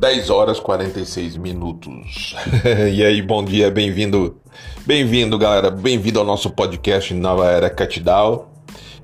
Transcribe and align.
10 0.00 0.30
horas 0.30 0.58
46 0.58 1.36
minutos. 1.36 2.34
e 2.90 3.04
aí, 3.04 3.20
bom 3.20 3.44
dia, 3.44 3.70
bem-vindo, 3.70 4.40
bem-vindo, 4.86 5.36
galera, 5.36 5.70
bem-vindo 5.70 6.18
ao 6.18 6.24
nosso 6.24 6.48
podcast 6.48 7.12
Nova 7.12 7.50
Era 7.50 7.68
Catidal. 7.68 8.50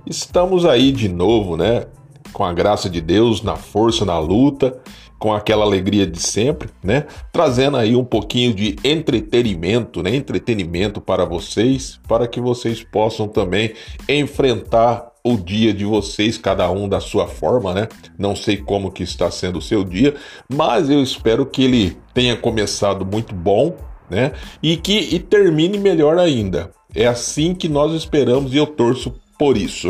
Estamos 0.07 0.65
aí 0.65 0.91
de 0.91 1.07
novo, 1.07 1.55
né? 1.55 1.85
Com 2.33 2.47
a 2.47 2.53
graça 2.55 2.89
de 2.89 3.03
Deus, 3.03 3.43
na 3.43 3.57
força, 3.57 4.07
na 4.07 4.19
luta, 4.19 4.81
com 5.19 5.35
aquela 5.35 5.67
alegria 5.67 6.07
de 6.07 6.19
sempre, 6.19 6.71
né? 6.83 7.05
Trazendo 7.31 7.77
aí 7.77 7.95
um 7.95 8.05
pouquinho 8.05 8.55
de 8.55 8.77
entretenimento, 8.83 10.03
né? 10.03 10.17
Entretenimento 10.17 10.99
para 10.99 11.27
vocês, 11.27 12.01
para 12.09 12.27
que 12.27 12.41
vocês 12.41 12.83
possam 12.83 13.29
também 13.29 13.75
enfrentar 14.09 15.13
o 15.27 15.37
dia 15.37 15.75
de 15.75 15.85
vocês, 15.85 16.39
cada 16.39 16.71
um 16.71 16.89
da 16.89 17.01
sua 17.01 17.27
forma, 17.27 17.75
né? 17.75 17.89
Não 18.17 18.37
sei 18.37 18.57
como 18.57 18.93
que 18.93 19.03
está 19.03 19.29
sendo 19.29 19.59
o 19.59 19.63
seu 19.63 19.83
dia, 19.83 20.15
mas 20.49 20.89
eu 20.89 21.03
espero 21.03 21.45
que 21.45 21.65
ele 21.65 21.97
tenha 22.15 22.37
começado 22.37 23.05
muito 23.05 23.35
bom, 23.35 23.77
né? 24.09 24.33
E 24.63 24.77
que 24.77 24.97
e 24.97 25.19
termine 25.19 25.79
melhor 25.79 26.17
ainda. 26.17 26.71
É 26.95 27.07
assim 27.07 27.55
que 27.55 27.69
nós 27.69 27.93
esperamos 27.93 28.55
e 28.55 28.57
eu 28.57 28.67
torço 28.69 29.15
por 29.37 29.57
isso. 29.57 29.89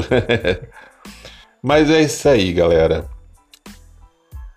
mas 1.63 1.91
é 1.91 2.01
isso 2.01 2.27
aí, 2.29 2.53
galera. 2.55 3.07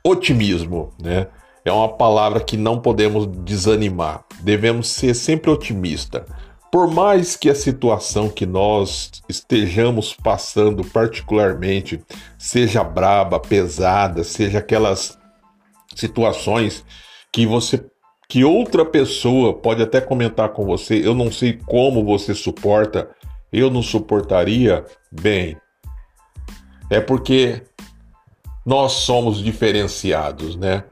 Otimismo, 0.02 0.94
né? 0.98 1.28
É 1.66 1.72
uma 1.74 1.90
palavra 1.90 2.40
que 2.40 2.56
não 2.56 2.80
podemos 2.80 3.28
desanimar. 3.44 4.24
Devemos 4.40 4.88
ser 4.88 5.14
sempre 5.14 5.52
otimista 5.52 6.26
por 6.72 6.88
mais 6.88 7.36
que 7.36 7.50
a 7.50 7.56
situação 7.56 8.30
que 8.30 8.46
nós 8.46 9.12
estejamos 9.28 10.14
passando, 10.14 10.84
particularmente, 10.84 12.02
seja 12.38 12.84
braba, 12.84 13.40
pesada, 13.40 14.24
seja 14.24 14.60
aquelas 14.60 15.18
situações 15.96 16.84
que 17.32 17.46
você 17.46 17.84
que 18.28 18.44
outra 18.44 18.86
pessoa 18.86 19.56
pode 19.56 19.82
até 19.82 20.00
comentar 20.00 20.50
com 20.50 20.64
você, 20.64 21.04
eu 21.04 21.16
não 21.16 21.32
sei 21.32 21.54
como 21.66 22.06
você 22.06 22.36
suporta, 22.36 23.10
eu 23.52 23.72
não 23.72 23.82
suportaria, 23.82 24.86
bem. 25.12 25.58
É 26.92 27.02
porque 27.02 27.64
nós 28.64 28.92
somos 28.92 29.40
diferenciados, 29.40 30.56
né? 30.56 30.84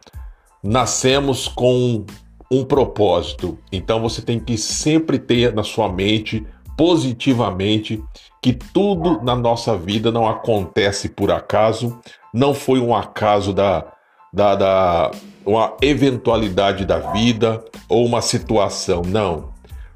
Nascemos 0.63 1.47
com 1.47 2.07
um 2.51 2.63
propósito. 2.63 3.57
Então 3.71 4.01
você 4.01 4.21
tem 4.21 4.39
que 4.39 4.57
sempre 4.57 5.19
ter 5.19 5.53
na 5.53 5.63
sua 5.63 5.91
mente 5.91 6.45
positivamente 6.77 8.03
que 8.41 8.53
tudo 8.53 9.21
na 9.23 9.35
nossa 9.35 9.75
vida 9.75 10.11
não 10.11 10.27
acontece 10.27 11.09
por 11.09 11.31
acaso, 11.31 11.99
não 12.33 12.53
foi 12.53 12.79
um 12.79 12.95
acaso 12.95 13.51
da, 13.51 13.85
da, 14.31 14.55
da 14.55 15.11
uma 15.45 15.75
eventualidade 15.81 16.85
da 16.85 16.99
vida 16.99 17.63
ou 17.89 18.05
uma 18.05 18.21
situação, 18.21 19.01
não. 19.01 19.49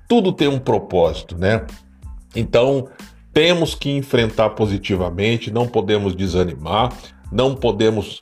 Tudo 0.07 0.33
tem 0.33 0.47
um 0.47 0.59
propósito, 0.59 1.37
né? 1.37 1.65
Então 2.35 2.87
temos 3.33 3.75
que 3.75 3.91
enfrentar 3.91 4.51
positivamente, 4.51 5.51
não 5.51 5.67
podemos 5.67 6.15
desanimar, 6.15 6.91
não 7.31 7.55
podemos 7.55 8.19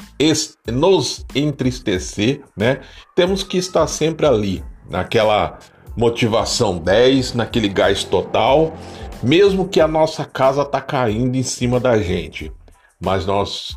nos 0.68 1.26
entristecer, 1.34 2.42
né? 2.56 2.82
Temos 3.16 3.44
que 3.44 3.58
estar 3.58 3.88
sempre 3.88 4.28
ali, 4.28 4.64
naquela 4.90 5.58
motivação 5.98 6.78
10, 6.78 7.34
naquele 7.34 7.68
gás 7.68 8.04
total, 8.04 8.74
mesmo 9.22 9.68
que 9.68 9.82
a 9.82 9.88
nossa 9.88 10.24
casa 10.24 10.64
tá 10.64 10.80
caindo 10.80 11.36
em 11.36 11.44
cima 11.44 11.80
da 11.80 11.98
gente. 11.98 12.52
Mas 13.00 13.26
nós 13.26 13.76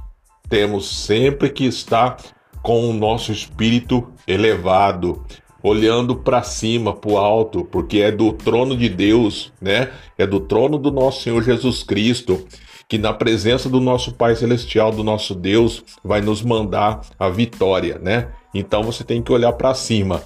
temos 0.48 1.04
sempre 1.04 1.48
que 1.48 1.64
estar 1.64 2.16
com 2.62 2.88
o 2.88 2.92
nosso 2.92 3.32
espírito 3.32 4.12
elevado, 4.26 5.24
olhando 5.62 6.16
para 6.16 6.42
cima, 6.42 6.92
para 6.92 7.10
o 7.10 7.16
alto, 7.16 7.64
porque 7.64 7.98
é 7.98 8.12
do 8.12 8.32
trono 8.32 8.76
de 8.76 8.88
Deus, 8.88 9.52
né? 9.60 9.90
É 10.18 10.26
do 10.26 10.40
trono 10.40 10.76
do 10.76 10.90
nosso 10.90 11.22
Senhor 11.22 11.42
Jesus 11.42 11.82
Cristo 11.82 12.46
que 12.92 12.98
na 12.98 13.14
presença 13.14 13.70
do 13.70 13.80
nosso 13.80 14.12
Pai 14.12 14.36
Celestial, 14.36 14.92
do 14.92 15.02
nosso 15.02 15.34
Deus, 15.34 15.82
vai 16.04 16.20
nos 16.20 16.42
mandar 16.42 17.00
a 17.18 17.30
vitória, 17.30 17.98
né? 17.98 18.28
Então 18.52 18.82
você 18.82 19.02
tem 19.02 19.22
que 19.22 19.32
olhar 19.32 19.54
para 19.54 19.72
cima. 19.72 20.20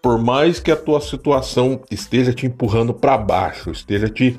Por 0.00 0.16
mais 0.16 0.58
que 0.58 0.72
a 0.72 0.76
tua 0.76 0.98
situação 0.98 1.82
esteja 1.90 2.32
te 2.32 2.46
empurrando 2.46 2.94
para 2.94 3.18
baixo, 3.18 3.70
esteja 3.70 4.08
te 4.08 4.34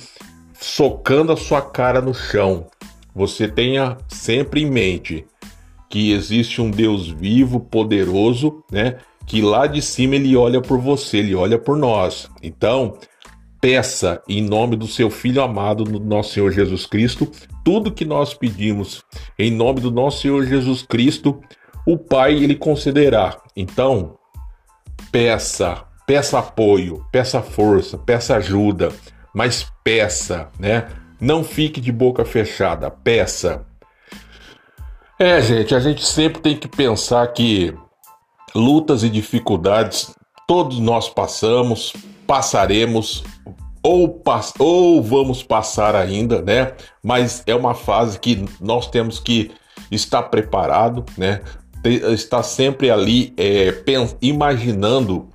socando 0.60 1.32
a 1.32 1.38
sua 1.38 1.62
cara 1.62 2.02
no 2.02 2.16
chão, 2.16 2.66
você 3.14 3.48
tenha 3.48 3.96
sempre 4.08 4.64
em 4.64 4.72
mente 4.72 5.24
que 5.88 6.12
existe 6.12 6.60
um 6.60 6.72
Deus 6.72 7.08
vivo, 7.08 7.60
poderoso, 7.60 8.64
né? 8.72 8.96
Que 9.28 9.40
lá 9.40 9.68
de 9.68 9.84
cima 9.84 10.16
ele 10.16 10.36
olha 10.36 10.60
por 10.60 10.80
você, 10.80 11.18
ele 11.18 11.36
olha 11.36 11.60
por 11.60 11.78
nós. 11.78 12.28
Então, 12.42 12.98
peça 13.62 14.20
em 14.28 14.42
nome 14.42 14.76
do 14.76 14.88
seu 14.88 15.12
Filho 15.12 15.44
amado, 15.44 15.84
do 15.84 16.00
nosso 16.00 16.34
Senhor 16.34 16.52
Jesus 16.52 16.88
Cristo, 16.88 17.30
tudo 17.68 17.92
que 17.92 18.06
nós 18.06 18.34
pedimos 18.34 19.04
em 19.38 19.52
nome 19.52 19.82
do 19.82 19.92
nosso 19.92 20.22
Senhor 20.22 20.46
Jesus 20.46 20.84
Cristo, 20.84 21.42
o 21.86 21.98
Pai 21.98 22.34
ele 22.42 22.56
concederá. 22.56 23.38
Então, 23.58 24.18
peça, 25.12 25.84
peça 26.06 26.40
apoio, 26.40 27.06
peça 27.12 27.42
força, 27.42 27.98
peça 27.98 28.38
ajuda, 28.38 28.88
mas 29.36 29.70
peça, 29.84 30.48
né? 30.58 30.88
Não 31.20 31.44
fique 31.44 31.82
de 31.82 31.92
boca 31.92 32.24
fechada, 32.24 32.90
peça. 32.90 33.66
É, 35.20 35.42
gente, 35.42 35.76
a 35.76 35.82
gente 35.82 36.06
sempre 36.06 36.42
tem 36.42 36.56
que 36.56 36.70
pensar 36.70 37.28
que 37.34 37.76
lutas 38.56 39.04
e 39.04 39.10
dificuldades 39.10 40.16
todos 40.48 40.80
nós 40.80 41.10
passamos, 41.10 41.92
passaremos 42.26 43.26
ou, 43.88 44.22
ou 44.60 45.02
vamos 45.02 45.42
passar 45.42 45.96
ainda, 45.96 46.42
né? 46.42 46.74
Mas 47.02 47.42
é 47.48 47.56
uma 47.56 47.74
fase 47.74 48.20
que 48.20 48.44
nós 48.60 48.90
temos 48.90 49.18
que 49.18 49.52
estar 49.90 50.24
preparado, 50.24 51.06
né? 51.18 51.40
Estar 52.12 52.44
sempre 52.44 52.92
ali 52.92 53.34
é, 53.38 53.74
imaginando 54.22 55.30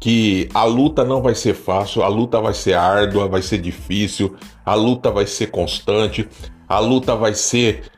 que 0.00 0.48
a 0.54 0.64
luta 0.64 1.04
não 1.04 1.20
vai 1.20 1.34
ser 1.34 1.54
fácil, 1.54 2.02
a 2.02 2.08
luta 2.08 2.40
vai 2.40 2.54
ser 2.54 2.74
árdua, 2.74 3.28
vai 3.28 3.42
ser 3.42 3.58
difícil, 3.58 4.34
a 4.64 4.74
luta 4.74 5.10
vai 5.10 5.26
ser 5.26 5.48
constante, 5.48 6.26
a 6.66 6.78
luta 6.78 7.14
vai 7.14 7.34
ser 7.34 7.90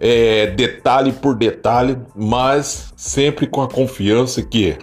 é, 0.00 0.48
detalhe 0.48 1.12
por 1.12 1.36
detalhe, 1.36 1.96
mas 2.16 2.92
sempre 2.96 3.46
com 3.46 3.62
a 3.62 3.68
confiança 3.68 4.42
que 4.42 4.76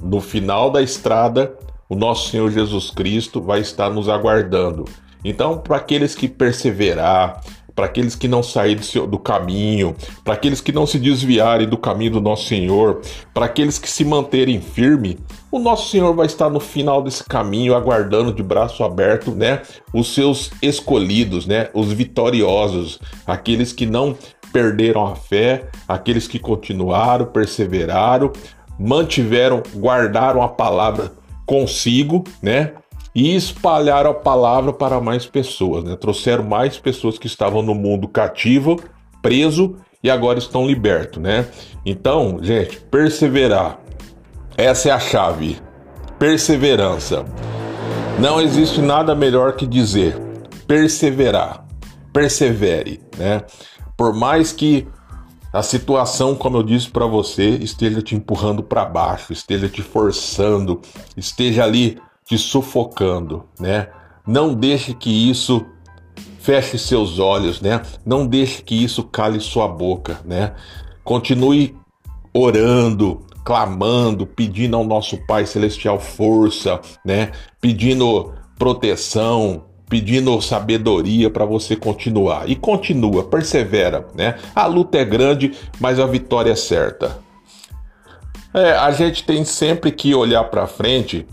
no 0.00 0.20
final 0.20 0.72
da 0.72 0.82
estrada 0.82 1.56
o 1.88 1.94
nosso 1.94 2.30
Senhor 2.30 2.50
Jesus 2.50 2.90
Cristo 2.90 3.40
vai 3.40 3.60
estar 3.60 3.90
nos 3.90 4.08
aguardando. 4.08 4.84
Então, 5.24 5.58
para 5.58 5.76
aqueles 5.76 6.14
que 6.14 6.28
perseverar, 6.28 7.40
para 7.74 7.86
aqueles 7.86 8.16
que 8.16 8.26
não 8.26 8.42
saírem 8.42 8.82
do 9.08 9.18
caminho, 9.18 9.94
para 10.24 10.34
aqueles 10.34 10.60
que 10.60 10.72
não 10.72 10.84
se 10.84 10.98
desviarem 10.98 11.68
do 11.68 11.78
caminho 11.78 12.10
do 12.10 12.20
nosso 12.20 12.46
Senhor, 12.48 13.00
para 13.32 13.46
aqueles 13.46 13.78
que 13.78 13.88
se 13.88 14.04
manterem 14.04 14.60
firme, 14.60 15.16
o 15.50 15.60
nosso 15.60 15.88
Senhor 15.88 16.12
vai 16.12 16.26
estar 16.26 16.50
no 16.50 16.58
final 16.58 17.00
desse 17.00 17.22
caminho 17.22 17.76
aguardando 17.76 18.32
de 18.32 18.42
braço 18.42 18.82
aberto, 18.82 19.30
né, 19.30 19.62
os 19.94 20.12
seus 20.12 20.50
escolhidos, 20.60 21.46
né, 21.46 21.68
os 21.72 21.92
vitoriosos, 21.92 22.98
aqueles 23.24 23.72
que 23.72 23.86
não 23.86 24.16
perderam 24.52 25.06
a 25.06 25.14
fé, 25.14 25.68
aqueles 25.86 26.26
que 26.26 26.40
continuaram, 26.40 27.26
perseveraram, 27.26 28.32
mantiveram, 28.76 29.62
guardaram 29.76 30.42
a 30.42 30.48
palavra 30.48 31.12
consigo, 31.48 32.22
né? 32.42 32.74
E 33.14 33.34
espalharam 33.34 34.10
a 34.10 34.14
palavra 34.14 34.72
para 34.72 35.00
mais 35.00 35.26
pessoas, 35.26 35.82
né? 35.82 35.96
Trouxeram 35.96 36.44
mais 36.44 36.78
pessoas 36.78 37.18
que 37.18 37.26
estavam 37.26 37.62
no 37.62 37.74
mundo 37.74 38.06
cativo, 38.06 38.78
preso 39.22 39.76
e 40.04 40.10
agora 40.10 40.38
estão 40.38 40.66
libertos, 40.66 41.20
né? 41.20 41.48
Então, 41.84 42.38
gente, 42.42 42.78
perseverar. 42.82 43.80
Essa 44.56 44.90
é 44.90 44.92
a 44.92 45.00
chave. 45.00 45.56
Perseverança. 46.18 47.24
Não 48.18 48.40
existe 48.40 48.80
nada 48.82 49.14
melhor 49.14 49.54
que 49.54 49.66
dizer 49.66 50.28
perseverar. 50.68 51.64
Persevere, 52.12 53.00
né? 53.16 53.42
Por 53.96 54.12
mais 54.12 54.52
que 54.52 54.86
a 55.52 55.62
situação, 55.62 56.34
como 56.34 56.58
eu 56.58 56.62
disse 56.62 56.90
para 56.90 57.06
você, 57.06 57.50
esteja 57.56 58.02
te 58.02 58.14
empurrando 58.14 58.62
para 58.62 58.84
baixo, 58.84 59.32
esteja 59.32 59.68
te 59.68 59.82
forçando, 59.82 60.80
esteja 61.16 61.64
ali 61.64 61.98
te 62.24 62.36
sufocando, 62.36 63.44
né? 63.58 63.88
Não 64.26 64.52
deixe 64.52 64.92
que 64.92 65.30
isso 65.30 65.64
feche 66.38 66.78
seus 66.78 67.18
olhos, 67.18 67.60
né? 67.60 67.80
Não 68.04 68.26
deixe 68.26 68.62
que 68.62 68.74
isso 68.74 69.02
cale 69.04 69.40
sua 69.40 69.66
boca, 69.66 70.20
né? 70.24 70.54
Continue 71.02 71.74
orando, 72.32 73.24
clamando, 73.42 74.26
pedindo 74.26 74.76
ao 74.76 74.84
nosso 74.84 75.16
Pai 75.26 75.46
celestial 75.46 75.98
força, 75.98 76.78
né? 77.02 77.32
Pedindo 77.58 78.34
proteção, 78.58 79.64
pedindo 79.88 80.40
sabedoria 80.40 81.30
para 81.30 81.44
você 81.44 81.74
continuar. 81.74 82.48
E 82.48 82.54
continua, 82.54 83.24
persevera, 83.24 84.06
né? 84.14 84.36
A 84.54 84.66
luta 84.66 84.98
é 84.98 85.04
grande, 85.04 85.52
mas 85.80 85.98
a 85.98 86.06
vitória 86.06 86.52
é 86.52 86.56
certa. 86.56 87.18
É, 88.52 88.72
a 88.72 88.90
gente 88.90 89.24
tem 89.24 89.44
sempre 89.44 89.90
que 89.90 90.14
olhar 90.14 90.44
para 90.44 90.66
frente, 90.66 91.26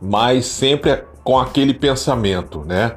mas 0.00 0.46
sempre 0.46 1.02
com 1.24 1.38
aquele 1.38 1.74
pensamento, 1.74 2.64
né? 2.64 2.94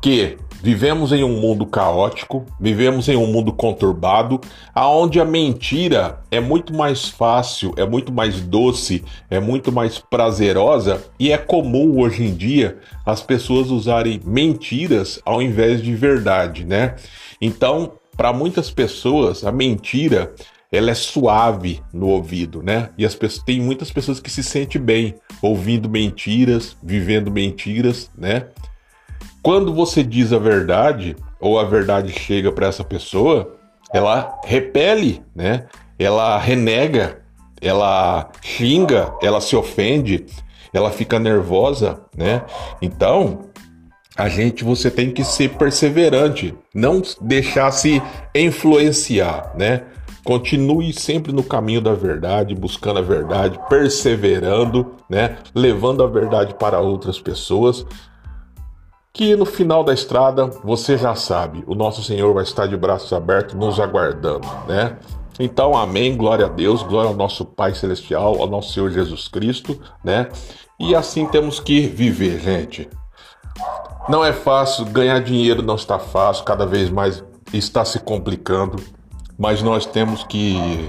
Que 0.00 0.36
Vivemos 0.62 1.12
em 1.12 1.24
um 1.24 1.40
mundo 1.40 1.66
caótico, 1.66 2.46
vivemos 2.60 3.08
em 3.08 3.16
um 3.16 3.26
mundo 3.26 3.52
conturbado, 3.52 4.40
aonde 4.72 5.18
a 5.18 5.24
mentira 5.24 6.20
é 6.30 6.38
muito 6.38 6.72
mais 6.72 7.08
fácil, 7.08 7.74
é 7.76 7.84
muito 7.84 8.12
mais 8.12 8.40
doce, 8.40 9.02
é 9.28 9.40
muito 9.40 9.72
mais 9.72 9.98
prazerosa 9.98 11.02
e 11.18 11.32
é 11.32 11.36
comum 11.36 11.98
hoje 11.98 12.22
em 12.22 12.32
dia 12.32 12.78
as 13.04 13.20
pessoas 13.20 13.70
usarem 13.70 14.20
mentiras 14.24 15.20
ao 15.24 15.42
invés 15.42 15.82
de 15.82 15.96
verdade, 15.96 16.64
né? 16.64 16.94
Então, 17.40 17.94
para 18.16 18.32
muitas 18.32 18.70
pessoas, 18.70 19.44
a 19.44 19.50
mentira 19.50 20.32
ela 20.70 20.90
é 20.90 20.94
suave 20.94 21.82
no 21.92 22.06
ouvido, 22.06 22.62
né? 22.62 22.88
E 22.96 23.04
as 23.04 23.16
pessoas, 23.16 23.44
tem 23.44 23.60
muitas 23.60 23.90
pessoas 23.90 24.20
que 24.20 24.30
se 24.30 24.44
sentem 24.44 24.80
bem 24.80 25.16
ouvindo 25.42 25.90
mentiras, 25.90 26.76
vivendo 26.82 27.32
mentiras, 27.32 28.10
né? 28.16 28.46
Quando 29.42 29.74
você 29.74 30.04
diz 30.04 30.32
a 30.32 30.38
verdade, 30.38 31.16
ou 31.40 31.58
a 31.58 31.64
verdade 31.64 32.12
chega 32.12 32.52
para 32.52 32.68
essa 32.68 32.84
pessoa, 32.84 33.56
ela 33.92 34.38
repele, 34.44 35.20
né? 35.34 35.66
Ela 35.98 36.38
renega, 36.38 37.22
ela 37.60 38.30
xinga, 38.40 39.12
ela 39.20 39.40
se 39.40 39.56
ofende, 39.56 40.26
ela 40.72 40.90
fica 40.90 41.18
nervosa, 41.18 42.00
né? 42.16 42.42
Então, 42.80 43.46
a 44.16 44.28
gente 44.28 44.62
você 44.62 44.90
tem 44.90 45.10
que 45.10 45.24
ser 45.24 45.50
perseverante, 45.50 46.54
não 46.72 47.02
deixar 47.20 47.72
se 47.72 48.00
influenciar, 48.34 49.52
né? 49.58 49.82
Continue 50.24 50.92
sempre 50.92 51.32
no 51.32 51.42
caminho 51.42 51.80
da 51.80 51.94
verdade, 51.94 52.54
buscando 52.54 53.00
a 53.00 53.02
verdade, 53.02 53.58
perseverando, 53.68 54.94
né? 55.10 55.38
Levando 55.52 56.04
a 56.04 56.06
verdade 56.06 56.54
para 56.54 56.78
outras 56.78 57.18
pessoas, 57.18 57.84
que 59.12 59.36
no 59.36 59.44
final 59.44 59.84
da 59.84 59.92
estrada, 59.92 60.46
você 60.64 60.96
já 60.96 61.14
sabe, 61.14 61.62
o 61.66 61.74
nosso 61.74 62.02
Senhor 62.02 62.32
vai 62.32 62.44
estar 62.44 62.66
de 62.66 62.76
braços 62.76 63.12
abertos 63.12 63.54
nos 63.54 63.78
aguardando, 63.78 64.48
né? 64.66 64.96
Então, 65.38 65.76
amém, 65.76 66.16
glória 66.16 66.46
a 66.46 66.48
Deus, 66.48 66.82
glória 66.82 67.10
ao 67.10 67.16
nosso 67.16 67.44
Pai 67.44 67.74
Celestial, 67.74 68.40
ao 68.40 68.46
nosso 68.46 68.72
Senhor 68.72 68.90
Jesus 68.90 69.28
Cristo, 69.28 69.78
né? 70.02 70.28
E 70.80 70.94
assim 70.94 71.26
temos 71.26 71.60
que 71.60 71.86
viver, 71.86 72.40
gente. 72.40 72.88
Não 74.08 74.24
é 74.24 74.32
fácil, 74.32 74.84
ganhar 74.86 75.20
dinheiro 75.20 75.62
não 75.62 75.74
está 75.74 75.98
fácil, 75.98 76.44
cada 76.44 76.66
vez 76.66 76.90
mais 76.90 77.22
está 77.52 77.84
se 77.84 77.98
complicando, 78.00 78.82
mas 79.38 79.62
nós 79.62 79.84
temos 79.84 80.24
que 80.24 80.88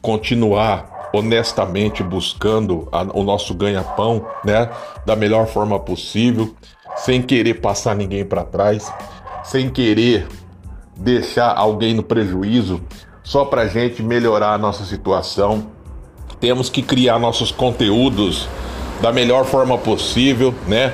continuar 0.00 1.10
honestamente 1.12 2.02
buscando 2.02 2.88
a, 2.90 3.02
o 3.02 3.22
nosso 3.22 3.54
ganha-pão, 3.54 4.26
né? 4.44 4.70
Da 5.04 5.14
melhor 5.14 5.46
forma 5.46 5.78
possível 5.78 6.54
sem 7.04 7.22
querer 7.22 7.60
passar 7.60 7.94
ninguém 7.94 8.24
para 8.24 8.44
trás, 8.44 8.92
sem 9.44 9.70
querer 9.70 10.26
deixar 10.96 11.56
alguém 11.56 11.94
no 11.94 12.02
prejuízo, 12.02 12.80
só 13.22 13.44
para 13.44 13.66
gente 13.66 14.02
melhorar 14.02 14.52
a 14.52 14.58
nossa 14.58 14.84
situação. 14.84 15.66
Temos 16.38 16.68
que 16.68 16.82
criar 16.82 17.18
nossos 17.18 17.50
conteúdos 17.50 18.48
da 19.00 19.12
melhor 19.12 19.44
forma 19.44 19.78
possível, 19.78 20.54
né? 20.66 20.92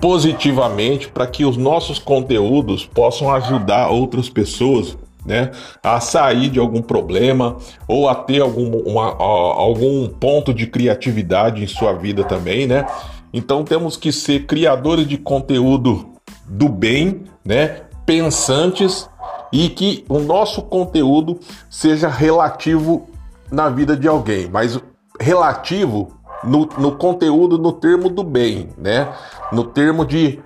Positivamente, 0.00 1.08
para 1.08 1.26
que 1.26 1.44
os 1.44 1.56
nossos 1.56 1.98
conteúdos 1.98 2.86
possam 2.86 3.32
ajudar 3.32 3.88
outras 3.88 4.28
pessoas 4.28 4.96
né, 5.26 5.50
a 5.82 5.98
sair 5.98 6.48
de 6.48 6.60
algum 6.60 6.80
problema 6.80 7.56
ou 7.86 8.08
a 8.08 8.14
ter 8.14 8.40
algum, 8.40 8.78
uma, 8.78 9.14
algum 9.16 10.08
ponto 10.08 10.54
de 10.54 10.68
criatividade 10.68 11.62
em 11.62 11.66
sua 11.66 11.92
vida 11.92 12.22
também, 12.22 12.66
né? 12.66 12.86
Então 13.32 13.64
temos 13.64 13.96
que 13.96 14.12
ser 14.12 14.46
criadores 14.46 15.06
de 15.06 15.18
conteúdo 15.18 16.10
do 16.46 16.68
bem, 16.68 17.24
né? 17.44 17.82
Pensantes 18.06 19.08
e 19.52 19.68
que 19.68 20.04
o 20.08 20.18
nosso 20.18 20.62
conteúdo 20.62 21.38
seja 21.70 22.08
relativo 22.08 23.08
na 23.50 23.68
vida 23.68 23.96
de 23.96 24.06
alguém, 24.06 24.48
mas 24.48 24.78
relativo 25.20 26.12
no, 26.44 26.68
no 26.78 26.92
conteúdo 26.92 27.58
no 27.58 27.72
termo 27.72 28.08
do 28.08 28.22
bem, 28.22 28.70
né? 28.76 29.12
No 29.52 29.64
termo 29.64 30.04
de 30.04 30.40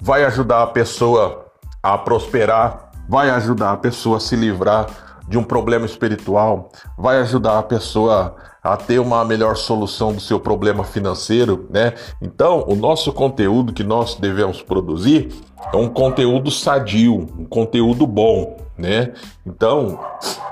vai 0.00 0.24
ajudar 0.24 0.62
a 0.62 0.66
pessoa 0.66 1.46
a 1.82 1.96
prosperar, 1.98 2.90
vai 3.08 3.30
ajudar 3.30 3.72
a 3.72 3.76
pessoa 3.76 4.18
a 4.18 4.20
se 4.20 4.36
livrar 4.36 4.86
de 5.28 5.38
um 5.38 5.44
problema 5.44 5.86
espiritual, 5.86 6.70
vai 6.96 7.18
ajudar 7.18 7.58
a 7.58 7.62
pessoa 7.62 8.36
a 8.62 8.76
ter 8.76 9.00
uma 9.00 9.24
melhor 9.24 9.56
solução 9.56 10.12
do 10.12 10.20
seu 10.20 10.38
problema 10.38 10.84
financeiro, 10.84 11.66
né? 11.68 11.94
Então, 12.20 12.64
o 12.68 12.76
nosso 12.76 13.12
conteúdo 13.12 13.72
que 13.72 13.82
nós 13.82 14.14
devemos 14.14 14.62
produzir 14.62 15.30
é 15.72 15.76
um 15.76 15.88
conteúdo 15.88 16.50
sadio, 16.50 17.14
um 17.14 17.44
conteúdo 17.44 18.06
bom, 18.06 18.56
né? 18.78 19.12
Então, 19.44 19.98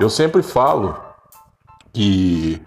eu 0.00 0.10
sempre 0.10 0.42
falo 0.42 0.96
que 1.92 2.60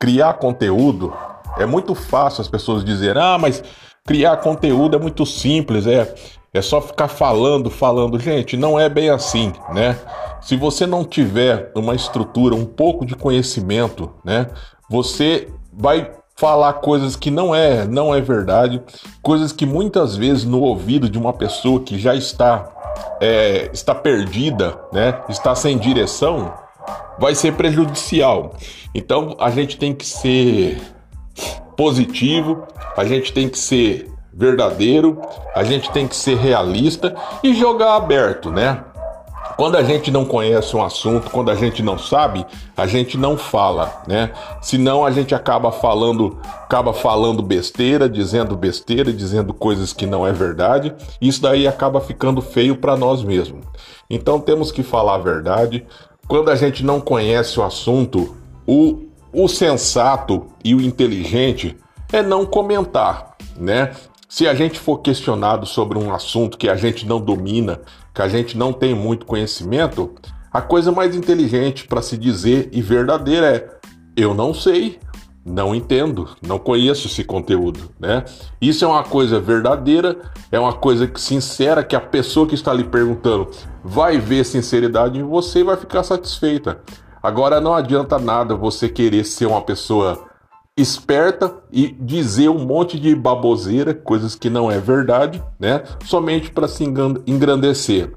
criar 0.00 0.34
conteúdo 0.34 1.12
é 1.58 1.66
muito 1.66 1.94
fácil 1.94 2.40
as 2.40 2.48
pessoas 2.48 2.82
dizerem: 2.82 3.20
"Ah, 3.22 3.36
mas 3.38 3.62
criar 4.06 4.38
conteúdo 4.38 4.96
é 4.96 4.98
muito 4.98 5.26
simples, 5.26 5.86
é 5.86 6.14
é 6.54 6.62
só 6.62 6.80
ficar 6.80 7.08
falando, 7.08 7.68
falando". 7.68 8.18
Gente, 8.18 8.56
não 8.56 8.80
é 8.80 8.88
bem 8.88 9.10
assim, 9.10 9.52
né? 9.74 9.98
Se 10.40 10.56
você 10.56 10.86
não 10.86 11.04
tiver 11.04 11.70
uma 11.74 11.94
estrutura, 11.94 12.54
um 12.54 12.64
pouco 12.64 13.04
de 13.04 13.14
conhecimento, 13.14 14.10
né? 14.24 14.46
Você 14.88 15.48
vai 15.72 16.10
falar 16.36 16.74
coisas 16.74 17.16
que 17.16 17.30
não 17.30 17.54
é, 17.54 17.86
não 17.86 18.14
é 18.14 18.20
verdade, 18.20 18.82
coisas 19.22 19.52
que 19.52 19.64
muitas 19.64 20.16
vezes 20.16 20.44
no 20.44 20.60
ouvido 20.60 21.08
de 21.08 21.18
uma 21.18 21.32
pessoa 21.32 21.80
que 21.80 21.98
já 21.98 22.14
está 22.14 22.70
é, 23.20 23.70
está 23.72 23.94
perdida, 23.94 24.78
né, 24.92 25.18
está 25.28 25.54
sem 25.54 25.78
direção, 25.78 26.52
vai 27.18 27.34
ser 27.34 27.54
prejudicial. 27.54 28.54
Então 28.94 29.36
a 29.38 29.50
gente 29.50 29.78
tem 29.78 29.94
que 29.94 30.04
ser 30.04 30.80
positivo, 31.76 32.66
a 32.96 33.04
gente 33.04 33.32
tem 33.32 33.48
que 33.48 33.58
ser 33.58 34.10
verdadeiro, 34.32 35.20
a 35.54 35.64
gente 35.64 35.90
tem 35.90 36.06
que 36.06 36.14
ser 36.14 36.36
realista 36.36 37.14
e 37.42 37.54
jogar 37.54 37.96
aberto, 37.96 38.50
né? 38.50 38.84
Quando 39.56 39.76
a 39.76 39.82
gente 39.82 40.10
não 40.10 40.26
conhece 40.26 40.76
um 40.76 40.84
assunto, 40.84 41.30
quando 41.30 41.50
a 41.50 41.54
gente 41.54 41.82
não 41.82 41.98
sabe, 41.98 42.44
a 42.76 42.86
gente 42.86 43.16
não 43.16 43.38
fala, 43.38 44.02
né? 44.06 44.30
Senão 44.60 45.02
a 45.02 45.10
gente 45.10 45.34
acaba 45.34 45.72
falando, 45.72 46.38
acaba 46.62 46.92
falando 46.92 47.42
besteira, 47.42 48.06
dizendo 48.06 48.54
besteira, 48.54 49.10
dizendo 49.10 49.54
coisas 49.54 49.94
que 49.94 50.04
não 50.04 50.26
é 50.26 50.32
verdade. 50.32 50.94
Isso 51.22 51.40
daí 51.40 51.66
acaba 51.66 52.02
ficando 52.02 52.42
feio 52.42 52.76
para 52.76 52.98
nós 52.98 53.22
mesmos. 53.22 53.64
Então 54.10 54.38
temos 54.38 54.70
que 54.70 54.82
falar 54.82 55.14
a 55.14 55.18
verdade. 55.18 55.86
Quando 56.28 56.50
a 56.50 56.54
gente 56.54 56.84
não 56.84 57.00
conhece 57.00 57.58
o 57.58 57.62
assunto, 57.62 58.36
o, 58.66 59.06
o 59.32 59.48
sensato 59.48 60.48
e 60.62 60.74
o 60.74 60.82
inteligente 60.82 61.74
é 62.12 62.22
não 62.22 62.44
comentar, 62.44 63.36
né? 63.56 63.92
Se 64.28 64.46
a 64.46 64.54
gente 64.54 64.78
for 64.78 64.98
questionado 64.98 65.64
sobre 65.64 65.96
um 65.96 66.12
assunto 66.12 66.58
que 66.58 66.68
a 66.68 66.74
gente 66.74 67.06
não 67.06 67.20
domina, 67.20 67.80
que 68.16 68.22
a 68.22 68.28
gente 68.28 68.56
não 68.56 68.72
tem 68.72 68.94
muito 68.94 69.26
conhecimento, 69.26 70.14
a 70.50 70.62
coisa 70.62 70.90
mais 70.90 71.14
inteligente 71.14 71.86
para 71.86 72.00
se 72.00 72.16
dizer 72.16 72.70
e 72.72 72.80
verdadeira 72.80 73.46
é: 73.46 73.68
eu 74.16 74.32
não 74.32 74.54
sei, 74.54 74.98
não 75.44 75.74
entendo, 75.74 76.26
não 76.40 76.58
conheço 76.58 77.08
esse 77.08 77.22
conteúdo, 77.22 77.90
né? 78.00 78.24
Isso 78.58 78.86
é 78.86 78.88
uma 78.88 79.04
coisa 79.04 79.38
verdadeira, 79.38 80.16
é 80.50 80.58
uma 80.58 80.72
coisa 80.72 81.10
sincera 81.16 81.84
que 81.84 81.94
a 81.94 82.00
pessoa 82.00 82.46
que 82.46 82.54
está 82.54 82.72
lhe 82.72 82.84
perguntando 82.84 83.50
vai 83.84 84.18
ver 84.18 84.46
sinceridade 84.46 85.18
em 85.18 85.22
você 85.22 85.58
e 85.58 85.64
vai 85.64 85.76
ficar 85.76 86.02
satisfeita. 86.02 86.80
Agora 87.22 87.60
não 87.60 87.74
adianta 87.74 88.18
nada 88.18 88.54
você 88.54 88.88
querer 88.88 89.24
ser 89.24 89.44
uma 89.44 89.60
pessoa 89.60 90.26
esperta 90.76 91.56
e 91.72 91.88
dizer 91.98 92.50
um 92.50 92.64
monte 92.64 93.00
de 93.00 93.14
baboseira, 93.14 93.94
coisas 93.94 94.34
que 94.34 94.50
não 94.50 94.70
é 94.70 94.78
verdade, 94.78 95.42
né? 95.58 95.82
Somente 96.04 96.50
para 96.50 96.68
se 96.68 96.84
engrandecer. 96.84 98.12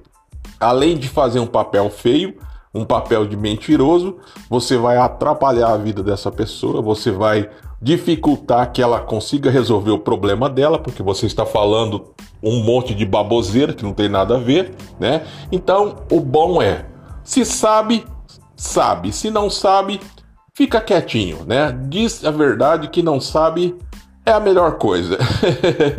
Além 0.59 0.97
de 0.97 1.07
fazer 1.07 1.39
um 1.39 1.47
papel 1.47 1.89
feio, 1.89 2.35
um 2.73 2.83
papel 2.83 3.25
de 3.25 3.37
mentiroso, 3.37 4.17
você 4.49 4.77
vai 4.77 4.97
atrapalhar 4.97 5.71
a 5.71 5.77
vida 5.77 6.03
dessa 6.03 6.29
pessoa, 6.29 6.81
você 6.81 7.11
vai 7.11 7.49
dificultar 7.81 8.71
que 8.73 8.81
ela 8.81 8.99
consiga 8.99 9.49
resolver 9.49 9.91
o 9.91 9.99
problema 9.99 10.49
dela, 10.49 10.77
porque 10.77 11.01
você 11.01 11.25
está 11.25 11.45
falando 11.45 12.13
um 12.43 12.61
monte 12.61 12.93
de 12.93 13.05
baboseira 13.05 13.73
que 13.73 13.83
não 13.83 13.93
tem 13.93 14.09
nada 14.09 14.35
a 14.35 14.39
ver, 14.39 14.75
né? 14.99 15.25
Então, 15.49 15.95
o 16.11 16.19
bom 16.19 16.61
é, 16.61 16.85
se 17.23 17.45
sabe, 17.45 18.05
sabe, 18.55 19.13
se 19.13 19.31
não 19.31 19.49
sabe, 19.49 20.01
fica 20.59 20.81
quietinho, 20.81 21.45
né? 21.47 21.71
Diz 21.87 22.25
a 22.25 22.31
verdade 22.31 22.89
que 22.89 23.01
não 23.01 23.21
sabe 23.21 23.77
é 24.25 24.31
a 24.33 24.41
melhor 24.41 24.77
coisa. 24.77 25.17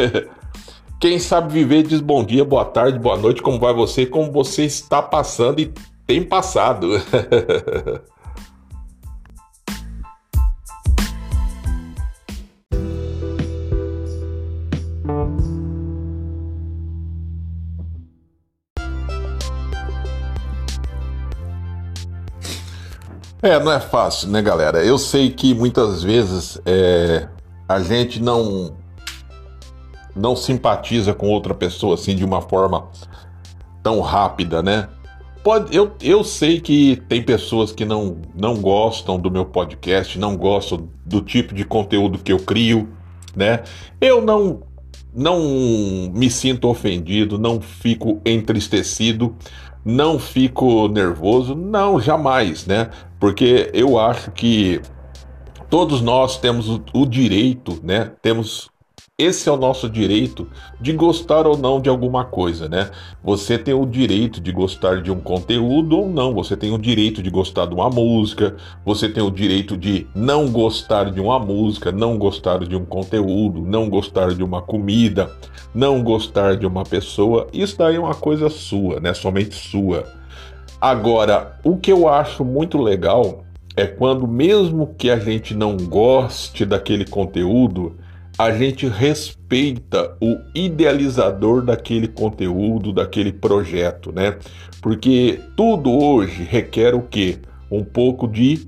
Quem 1.00 1.18
sabe 1.18 1.50
viver 1.50 1.82
diz 1.82 2.02
bom 2.02 2.22
dia, 2.22 2.44
boa 2.44 2.66
tarde, 2.66 2.98
boa 2.98 3.16
noite, 3.16 3.40
como 3.40 3.58
vai 3.58 3.72
você, 3.72 4.04
como 4.04 4.30
você 4.30 4.66
está 4.66 5.00
passando 5.00 5.60
e 5.60 5.72
tem 6.06 6.22
passado. 6.22 6.88
É, 23.42 23.58
não 23.58 23.72
é 23.72 23.80
fácil, 23.80 24.28
né, 24.28 24.42
galera? 24.42 24.84
Eu 24.84 24.98
sei 24.98 25.30
que 25.30 25.54
muitas 25.54 26.02
vezes 26.02 26.60
é, 26.66 27.26
a 27.68 27.80
gente 27.80 28.22
não 28.22 28.76
não 30.14 30.34
simpatiza 30.34 31.14
com 31.14 31.28
outra 31.28 31.54
pessoa 31.54 31.94
assim 31.94 32.14
de 32.14 32.24
uma 32.24 32.42
forma 32.42 32.88
tão 33.82 34.00
rápida, 34.00 34.62
né? 34.62 34.88
Pode, 35.42 35.74
eu, 35.74 35.92
eu 36.02 36.22
sei 36.22 36.60
que 36.60 37.02
tem 37.08 37.22
pessoas 37.22 37.72
que 37.72 37.86
não, 37.86 38.18
não 38.34 38.56
gostam 38.56 39.18
do 39.18 39.30
meu 39.30 39.46
podcast, 39.46 40.18
não 40.18 40.36
gostam 40.36 40.88
do 41.06 41.22
tipo 41.22 41.54
de 41.54 41.64
conteúdo 41.64 42.18
que 42.18 42.32
eu 42.32 42.38
crio, 42.38 42.90
né? 43.34 43.62
Eu 44.00 44.20
não 44.20 44.62
não 45.12 45.40
me 46.14 46.30
sinto 46.30 46.68
ofendido, 46.68 47.36
não 47.36 47.60
fico 47.60 48.20
entristecido, 48.24 49.34
não 49.84 50.18
fico 50.18 50.88
nervoso, 50.88 51.54
não, 51.54 52.00
jamais, 52.00 52.66
né? 52.66 52.90
Porque 53.18 53.70
eu 53.74 53.98
acho 53.98 54.30
que 54.30 54.80
todos 55.68 56.00
nós 56.00 56.38
temos 56.38 56.68
o, 56.68 56.82
o 56.94 57.06
direito, 57.06 57.78
né? 57.82 58.12
Temos 58.22 58.69
esse 59.20 59.48
é 59.48 59.52
o 59.52 59.56
nosso 59.56 59.88
direito 59.88 60.48
de 60.80 60.92
gostar 60.92 61.46
ou 61.46 61.56
não 61.56 61.80
de 61.80 61.88
alguma 61.88 62.24
coisa, 62.24 62.68
né? 62.68 62.90
Você 63.22 63.58
tem 63.58 63.74
o 63.74 63.84
direito 63.84 64.40
de 64.40 64.50
gostar 64.50 65.02
de 65.02 65.10
um 65.10 65.20
conteúdo 65.20 65.98
ou 65.98 66.08
não, 66.08 66.32
você 66.32 66.56
tem 66.56 66.72
o 66.72 66.78
direito 66.78 67.22
de 67.22 67.30
gostar 67.30 67.66
de 67.66 67.74
uma 67.74 67.90
música, 67.90 68.56
você 68.84 69.08
tem 69.08 69.22
o 69.22 69.30
direito 69.30 69.76
de 69.76 70.06
não 70.14 70.48
gostar 70.48 71.10
de 71.10 71.20
uma 71.20 71.38
música, 71.38 71.92
não 71.92 72.16
gostar 72.16 72.60
de 72.60 72.74
um 72.74 72.84
conteúdo, 72.84 73.60
não 73.62 73.88
gostar 73.88 74.34
de 74.34 74.42
uma 74.42 74.62
comida, 74.62 75.30
não 75.74 76.02
gostar 76.02 76.56
de 76.56 76.66
uma 76.66 76.84
pessoa. 76.84 77.46
Isso 77.52 77.76
daí 77.76 77.96
é 77.96 78.00
uma 78.00 78.14
coisa 78.14 78.48
sua, 78.48 79.00
né? 79.00 79.12
Somente 79.14 79.54
sua. 79.54 80.04
Agora, 80.80 81.58
o 81.62 81.76
que 81.76 81.92
eu 81.92 82.08
acho 82.08 82.44
muito 82.44 82.78
legal 82.78 83.44
é 83.76 83.86
quando, 83.86 84.26
mesmo 84.26 84.94
que 84.98 85.10
a 85.10 85.18
gente 85.18 85.54
não 85.54 85.76
goste 85.76 86.64
daquele 86.64 87.04
conteúdo, 87.04 87.96
a 88.40 88.52
gente 88.52 88.88
respeita 88.88 90.16
o 90.18 90.38
idealizador 90.54 91.60
daquele 91.60 92.08
conteúdo, 92.08 92.90
daquele 92.90 93.34
projeto, 93.34 94.10
né? 94.12 94.38
Porque 94.80 95.38
tudo 95.54 95.92
hoje 95.92 96.42
requer 96.42 96.94
o 96.94 97.02
quê? 97.02 97.38
Um 97.70 97.84
pouco 97.84 98.26
de 98.26 98.66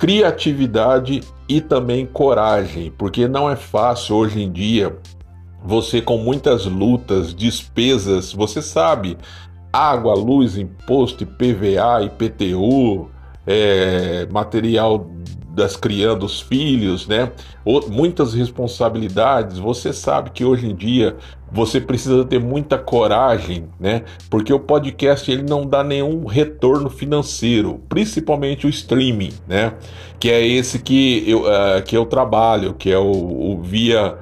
criatividade 0.00 1.20
e 1.48 1.60
também 1.60 2.04
coragem, 2.04 2.90
porque 2.98 3.28
não 3.28 3.48
é 3.48 3.54
fácil 3.54 4.16
hoje 4.16 4.42
em 4.42 4.50
dia 4.50 4.98
você 5.64 6.02
com 6.02 6.18
muitas 6.18 6.66
lutas, 6.66 7.32
despesas, 7.32 8.32
você 8.32 8.60
sabe, 8.60 9.16
água, 9.72 10.14
luz, 10.14 10.58
imposto, 10.58 11.22
IPVA, 11.22 12.02
IPTU, 12.02 13.08
é, 13.46 14.26
material 14.28 15.08
das 15.60 15.76
criando 15.76 16.24
os 16.24 16.40
filhos, 16.40 17.06
né? 17.06 17.30
Muitas 17.88 18.34
responsabilidades. 18.34 19.58
Você 19.58 19.92
sabe 19.92 20.30
que 20.30 20.44
hoje 20.44 20.66
em 20.66 20.74
dia 20.74 21.16
você 21.52 21.80
precisa 21.80 22.24
ter 22.24 22.40
muita 22.40 22.78
coragem, 22.78 23.68
né? 23.78 24.02
Porque 24.30 24.52
o 24.52 24.58
podcast 24.58 25.30
ele 25.30 25.42
não 25.42 25.66
dá 25.66 25.84
nenhum 25.84 26.24
retorno 26.24 26.88
financeiro, 26.88 27.80
principalmente 27.88 28.66
o 28.66 28.70
streaming, 28.70 29.32
né? 29.46 29.74
Que 30.18 30.30
é 30.30 30.46
esse 30.46 30.78
que 30.78 31.24
eu, 31.28 31.42
uh, 31.42 31.82
que 31.84 31.96
eu 31.96 32.06
trabalho, 32.06 32.74
que 32.74 32.90
é 32.90 32.98
o, 32.98 33.10
o 33.10 33.62
via 33.62 34.18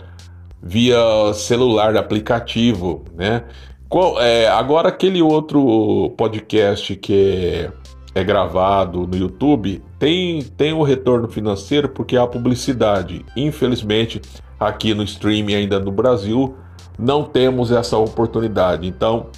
via 0.61 0.99
celular, 1.35 1.97
aplicativo, 1.97 3.05
né? 3.15 3.45
Qual, 3.89 4.21
é, 4.21 4.49
agora 4.49 4.89
aquele 4.89 5.23
outro 5.23 6.13
podcast 6.17 6.95
que 6.97 7.15
é 7.15 7.73
é 8.15 8.25
gravado 8.25 9.07
no 9.07 9.17
YouTube, 9.17 9.83
tem, 9.99 10.43
tem 10.43 10.73
o 10.73 10.83
retorno 10.83 11.29
financeiro 11.29 11.89
porque 11.89 12.17
há 12.17 12.27
publicidade. 12.27 13.25
Infelizmente, 13.37 14.21
aqui 14.59 14.95
no 14.95 15.03
streaming 15.03 15.55
ainda 15.55 15.79
no 15.79 15.93
Brasil, 15.93 16.57
não 16.99 17.23
temos 17.25 17.71
essa 17.71 17.97
oportunidade. 17.97 18.87
Então, 18.87 19.29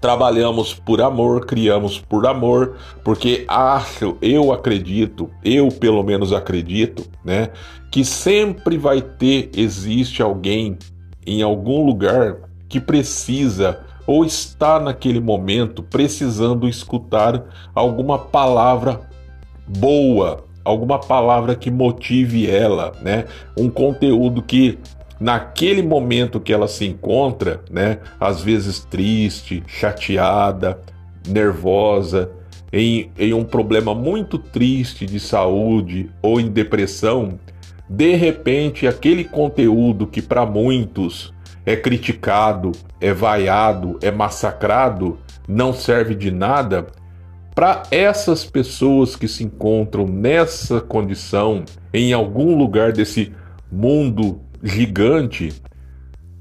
trabalhamos 0.00 0.74
por 0.74 1.00
amor, 1.00 1.46
criamos 1.46 1.98
por 1.98 2.26
amor, 2.26 2.76
porque 3.02 3.44
acho, 3.48 4.16
eu 4.22 4.52
acredito, 4.52 5.30
eu 5.44 5.68
pelo 5.68 6.02
menos 6.02 6.32
acredito, 6.32 7.04
né, 7.24 7.50
que 7.90 8.04
sempre 8.04 8.78
vai 8.78 9.00
ter, 9.00 9.50
existe 9.56 10.22
alguém 10.22 10.78
em 11.26 11.42
algum 11.42 11.84
lugar 11.84 12.36
que 12.68 12.80
precisa 12.80 13.85
ou 14.06 14.24
está 14.24 14.78
naquele 14.78 15.20
momento 15.20 15.82
precisando 15.82 16.68
escutar 16.68 17.44
alguma 17.74 18.18
palavra 18.18 19.00
boa, 19.66 20.44
alguma 20.64 20.98
palavra 20.98 21.54
que 21.54 21.70
motive 21.70 22.48
ela, 22.48 22.92
né? 23.02 23.24
Um 23.56 23.68
conteúdo 23.68 24.42
que 24.42 24.78
naquele 25.18 25.82
momento 25.82 26.40
que 26.40 26.52
ela 26.52 26.68
se 26.68 26.84
encontra, 26.86 27.62
né, 27.70 27.98
às 28.20 28.42
vezes 28.42 28.80
triste, 28.80 29.62
chateada, 29.66 30.80
nervosa, 31.26 32.30
em, 32.72 33.10
em 33.18 33.32
um 33.32 33.44
problema 33.44 33.94
muito 33.94 34.38
triste 34.38 35.06
de 35.06 35.18
saúde 35.18 36.10
ou 36.20 36.38
em 36.38 36.48
depressão, 36.48 37.38
de 37.88 38.14
repente 38.14 38.86
aquele 38.86 39.24
conteúdo 39.24 40.06
que 40.06 40.20
para 40.20 40.44
muitos 40.44 41.32
é 41.66 41.74
criticado, 41.74 42.72
é 43.00 43.12
vaiado, 43.12 43.98
é 44.00 44.10
massacrado, 44.10 45.18
não 45.48 45.74
serve 45.74 46.14
de 46.14 46.30
nada, 46.30 46.86
para 47.56 47.82
essas 47.90 48.44
pessoas 48.44 49.16
que 49.16 49.26
se 49.26 49.42
encontram 49.42 50.06
nessa 50.06 50.80
condição, 50.80 51.64
em 51.92 52.12
algum 52.12 52.56
lugar 52.56 52.92
desse 52.92 53.32
mundo 53.72 54.40
gigante, 54.62 55.52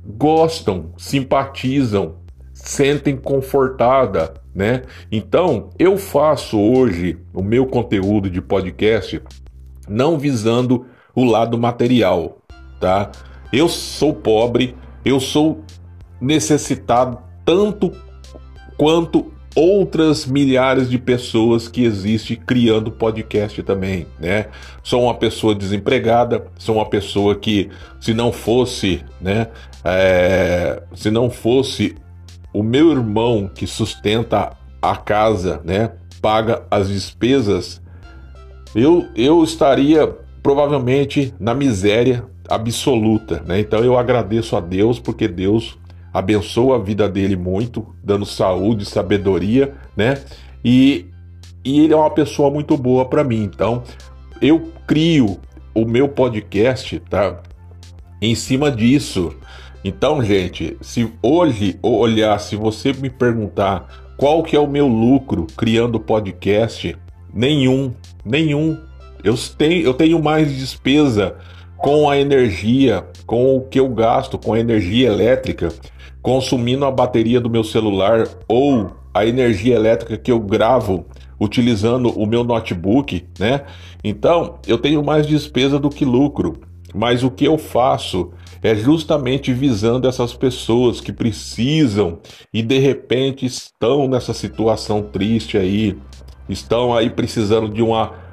gostam, 0.06 0.92
simpatizam, 0.98 2.18
sentem 2.54 3.18
confortada, 3.18 4.34
né? 4.54 4.84
Então, 5.12 5.70
eu 5.80 5.98
faço 5.98 6.60
hoje 6.60 7.18
o 7.34 7.42
meu 7.42 7.66
conteúdo 7.66 8.30
de 8.30 8.42
podcast 8.42 9.22
não 9.88 10.20
visando 10.20 10.86
o 11.16 11.24
lado 11.24 11.58
material, 11.58 12.40
tá? 12.80 13.12
Eu 13.54 13.70
sou 13.70 14.14
pobre, 14.14 14.76
eu 15.06 15.20
sou 15.20 15.64
necessitado 16.20 17.20
tanto 17.46 17.92
quanto 18.76 19.32
outras 19.56 20.26
milhares 20.26 20.90
de 20.90 20.98
pessoas 20.98 21.70
que 21.70 21.86
existem 21.86 22.36
criando 22.36 22.92
podcast 22.92 23.64
também, 23.64 24.06
né? 24.20 24.48
Sou 24.84 25.04
uma 25.04 25.14
pessoa 25.14 25.56
desempregada, 25.56 26.48
sou 26.58 26.76
uma 26.76 26.86
pessoa 26.86 27.36
que, 27.36 27.70
se 28.02 28.14
não 28.14 28.34
fosse, 28.34 29.02
né, 29.22 29.48
é, 29.84 30.84
se 30.94 31.10
não 31.10 31.30
fosse 31.30 31.96
o 32.52 32.62
meu 32.62 32.92
irmão 32.92 33.50
que 33.54 33.66
sustenta 33.66 34.52
a 34.82 34.98
casa, 34.98 35.62
né, 35.64 35.92
paga 36.22 36.64
as 36.70 36.90
despesas, 36.90 37.82
eu, 38.76 39.08
eu 39.16 39.42
estaria 39.42 40.06
provavelmente 40.44 41.34
na 41.40 41.54
miséria 41.54 42.26
absoluta, 42.50 43.44
né? 43.46 43.60
Então 43.60 43.84
eu 43.84 43.98
agradeço 43.98 44.56
a 44.56 44.60
Deus 44.60 45.00
porque 45.00 45.28
Deus 45.28 45.78
abençoa 46.14 46.78
a 46.78 46.80
vida 46.80 47.10
dele 47.10 47.36
muito, 47.36 47.86
dando 48.04 48.26
saúde, 48.26 48.86
sabedoria, 48.86 49.74
né? 49.96 50.18
E, 50.64 51.08
e 51.64 51.82
ele 51.82 51.94
é 51.94 51.96
uma 51.96 52.10
pessoa 52.10 52.50
muito 52.50 52.78
boa 52.78 53.06
para 53.06 53.24
mim. 53.24 53.44
Então 53.44 53.84
eu 54.42 54.72
crio 54.88 55.40
o 55.74 55.86
meu 55.86 56.08
podcast, 56.08 57.00
tá? 57.10 57.42
Em 58.22 58.34
cima 58.34 58.72
disso. 58.72 59.36
Então, 59.84 60.24
gente, 60.24 60.78
se 60.82 61.12
hoje 61.22 61.78
olhar, 61.84 62.40
se 62.40 62.56
você 62.56 62.92
me 62.94 63.10
perguntar 63.10 63.88
qual 64.18 64.42
que 64.42 64.56
é 64.56 64.60
o 64.60 64.68
meu 64.68 64.88
lucro 64.88 65.46
criando 65.58 66.00
podcast, 66.00 66.96
nenhum, 67.34 67.94
nenhum. 68.24 68.78
Eu 69.24 69.36
tenho, 69.58 69.86
eu 69.86 69.94
tenho 69.94 70.24
mais 70.24 70.56
despesa 70.56 71.36
com 71.86 72.10
a 72.10 72.18
energia, 72.18 73.06
com 73.28 73.56
o 73.56 73.62
que 73.62 73.80
eu 73.80 73.88
gasto 73.90 74.40
com 74.40 74.54
a 74.54 74.60
energia 74.60 75.08
elétrica, 75.08 75.70
consumindo 76.20 76.84
a 76.84 76.90
bateria 76.90 77.40
do 77.40 77.48
meu 77.48 77.64
celular 77.64 78.28
ou 78.48 78.90
a 79.14 79.24
energia 79.24 79.76
elétrica 79.76 80.18
que 80.18 80.32
eu 80.32 80.40
gravo 80.40 81.06
utilizando 81.40 82.10
o 82.10 82.26
meu 82.26 82.44
notebook, 82.44 83.28
né? 83.38 83.66
Então, 84.04 84.58
eu 84.66 84.80
tenho 84.80 85.04
mais 85.04 85.28
despesa 85.28 85.78
do 85.78 85.92
que 85.92 86.04
lucro. 86.04 86.60
Mas 86.92 87.24
o 87.24 87.30
que 87.30 87.46
eu 87.46 87.56
faço 87.56 88.32
é 88.64 88.74
justamente 88.74 89.54
visando 89.54 90.08
essas 90.08 90.34
pessoas 90.34 91.00
que 91.00 91.14
precisam 91.14 92.18
e 92.52 92.64
de 92.64 92.80
repente 92.80 93.46
estão 93.46 94.08
nessa 94.08 94.34
situação 94.34 95.04
triste 95.04 95.56
aí, 95.56 95.96
estão 96.50 96.96
aí 96.96 97.12
precisando 97.12 97.70
de 97.70 97.84
uma 97.84 98.25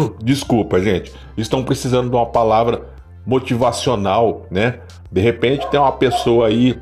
desculpa, 0.22 0.80
gente, 0.80 1.12
estão 1.36 1.64
precisando 1.64 2.10
de 2.10 2.16
uma 2.16 2.26
palavra 2.26 2.82
motivacional, 3.26 4.46
né? 4.50 4.80
De 5.10 5.20
repente 5.20 5.66
tem 5.70 5.80
uma 5.80 5.92
pessoa 5.92 6.48
aí 6.48 6.78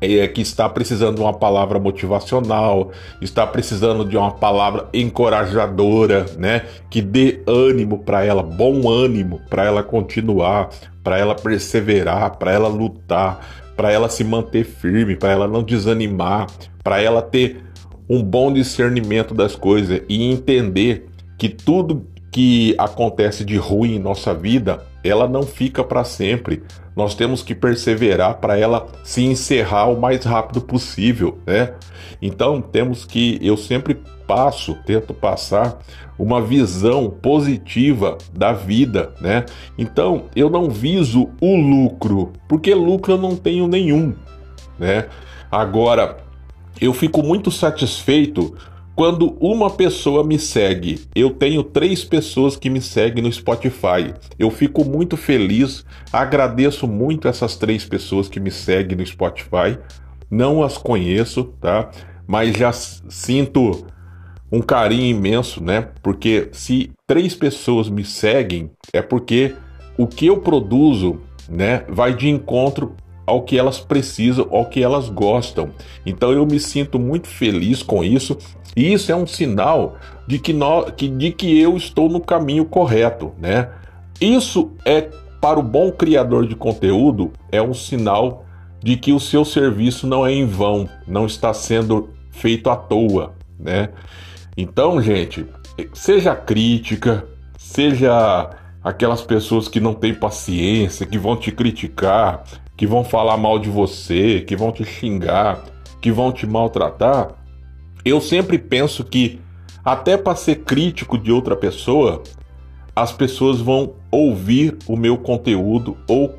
é, 0.00 0.26
que 0.26 0.40
está 0.40 0.68
precisando 0.68 1.16
de 1.16 1.20
uma 1.20 1.34
palavra 1.34 1.78
motivacional, 1.78 2.90
está 3.20 3.46
precisando 3.46 4.04
de 4.04 4.16
uma 4.16 4.32
palavra 4.32 4.88
encorajadora, 4.92 6.26
né? 6.38 6.64
Que 6.88 7.02
dê 7.02 7.42
ânimo 7.46 7.98
para 7.98 8.24
ela, 8.24 8.42
bom 8.42 8.88
ânimo 8.88 9.40
para 9.48 9.64
ela 9.64 9.82
continuar, 9.82 10.70
para 11.04 11.18
ela 11.18 11.34
perseverar, 11.34 12.36
para 12.36 12.52
ela 12.52 12.68
lutar, 12.68 13.40
para 13.76 13.92
ela 13.92 14.08
se 14.08 14.24
manter 14.24 14.64
firme, 14.64 15.16
para 15.16 15.32
ela 15.32 15.46
não 15.46 15.62
desanimar, 15.62 16.46
para 16.82 17.00
ela 17.00 17.22
ter 17.22 17.64
um 18.08 18.22
bom 18.22 18.52
discernimento 18.52 19.34
das 19.34 19.54
coisas 19.54 20.02
e 20.08 20.24
entender 20.24 21.08
que 21.38 21.48
tudo 21.48 22.06
que 22.30 22.74
acontece 22.78 23.44
de 23.44 23.56
ruim 23.56 23.96
em 23.96 23.98
nossa 23.98 24.32
vida, 24.32 24.86
ela 25.02 25.28
não 25.28 25.42
fica 25.42 25.82
para 25.82 26.04
sempre. 26.04 26.62
Nós 26.94 27.14
temos 27.14 27.42
que 27.42 27.54
perseverar 27.54 28.38
para 28.38 28.58
ela 28.58 28.86
se 29.02 29.24
encerrar 29.24 29.86
o 29.86 30.00
mais 30.00 30.24
rápido 30.24 30.60
possível, 30.60 31.38
né? 31.46 31.74
Então 32.20 32.60
temos 32.60 33.04
que 33.04 33.38
eu 33.42 33.56
sempre 33.56 33.98
passo, 34.26 34.76
tento 34.86 35.12
passar 35.12 35.78
uma 36.18 36.40
visão 36.40 37.10
positiva 37.10 38.18
da 38.32 38.52
vida, 38.52 39.12
né? 39.20 39.44
Então 39.76 40.26
eu 40.36 40.50
não 40.50 40.68
viso 40.68 41.30
o 41.40 41.56
lucro, 41.56 42.32
porque 42.46 42.74
lucro 42.74 43.14
eu 43.14 43.18
não 43.18 43.34
tenho 43.34 43.66
nenhum, 43.66 44.14
né? 44.78 45.06
Agora 45.50 46.18
eu 46.80 46.92
fico 46.92 47.22
muito 47.22 47.50
satisfeito 47.50 48.54
quando 49.00 49.34
uma 49.40 49.70
pessoa 49.70 50.22
me 50.22 50.38
segue, 50.38 51.06
eu 51.14 51.30
tenho 51.30 51.64
três 51.64 52.04
pessoas 52.04 52.54
que 52.54 52.68
me 52.68 52.82
seguem 52.82 53.24
no 53.24 53.32
Spotify. 53.32 54.12
Eu 54.38 54.50
fico 54.50 54.84
muito 54.84 55.16
feliz, 55.16 55.86
agradeço 56.12 56.86
muito 56.86 57.26
essas 57.26 57.56
três 57.56 57.82
pessoas 57.82 58.28
que 58.28 58.38
me 58.38 58.50
seguem 58.50 58.98
no 58.98 59.06
Spotify. 59.06 59.78
Não 60.30 60.62
as 60.62 60.76
conheço, 60.76 61.44
tá? 61.58 61.90
Mas 62.26 62.54
já 62.54 62.72
sinto 62.72 63.86
um 64.52 64.60
carinho 64.60 65.16
imenso, 65.16 65.64
né? 65.64 65.88
Porque 66.02 66.50
se 66.52 66.92
três 67.06 67.34
pessoas 67.34 67.88
me 67.88 68.04
seguem, 68.04 68.70
é 68.92 69.00
porque 69.00 69.54
o 69.96 70.06
que 70.06 70.26
eu 70.26 70.42
produzo, 70.42 71.22
né, 71.48 71.86
vai 71.88 72.14
de 72.14 72.28
encontro 72.28 72.94
ao 73.30 73.42
que 73.42 73.56
elas 73.56 73.78
precisam, 73.78 74.48
ao 74.50 74.66
que 74.66 74.82
elas 74.82 75.08
gostam. 75.08 75.70
Então 76.04 76.32
eu 76.32 76.44
me 76.44 76.58
sinto 76.58 76.98
muito 76.98 77.28
feliz 77.28 77.80
com 77.82 78.02
isso, 78.02 78.36
e 78.76 78.92
isso 78.92 79.12
é 79.12 79.14
um 79.16 79.26
sinal 79.26 79.96
de 80.26 80.38
que, 80.38 80.52
nós, 80.52 80.92
que, 80.96 81.08
de 81.08 81.30
que 81.30 81.60
eu 81.60 81.76
estou 81.76 82.08
no 82.08 82.20
caminho 82.20 82.64
correto, 82.64 83.32
né? 83.38 83.68
Isso 84.20 84.72
é 84.84 85.08
para 85.40 85.58
o 85.58 85.62
bom 85.62 85.90
criador 85.90 86.46
de 86.46 86.54
conteúdo 86.54 87.32
é 87.50 87.62
um 87.62 87.72
sinal 87.72 88.44
de 88.82 88.96
que 88.96 89.12
o 89.12 89.20
seu 89.20 89.44
serviço 89.44 90.06
não 90.06 90.26
é 90.26 90.32
em 90.32 90.44
vão, 90.44 90.88
não 91.06 91.24
está 91.24 91.54
sendo 91.54 92.10
feito 92.30 92.68
à 92.68 92.76
toa, 92.76 93.34
né? 93.58 93.90
Então, 94.56 95.00
gente, 95.00 95.46
seja 95.92 96.34
crítica, 96.34 97.24
seja 97.56 98.50
aquelas 98.82 99.22
pessoas 99.22 99.68
que 99.68 99.80
não 99.80 99.94
têm 99.94 100.14
paciência, 100.14 101.06
que 101.06 101.18
vão 101.18 101.36
te 101.36 101.52
criticar, 101.52 102.42
que 102.80 102.86
vão 102.86 103.04
falar 103.04 103.36
mal 103.36 103.58
de 103.58 103.68
você, 103.68 104.40
que 104.40 104.56
vão 104.56 104.72
te 104.72 104.86
xingar, 104.86 105.62
que 106.00 106.10
vão 106.10 106.32
te 106.32 106.46
maltratar, 106.46 107.34
eu 108.06 108.22
sempre 108.22 108.58
penso 108.58 109.04
que 109.04 109.38
até 109.84 110.16
para 110.16 110.34
ser 110.34 110.60
crítico 110.60 111.18
de 111.18 111.30
outra 111.30 111.54
pessoa, 111.54 112.22
as 112.96 113.12
pessoas 113.12 113.60
vão 113.60 113.96
ouvir 114.10 114.78
o 114.86 114.96
meu 114.96 115.18
conteúdo 115.18 115.94
ou 116.08 116.34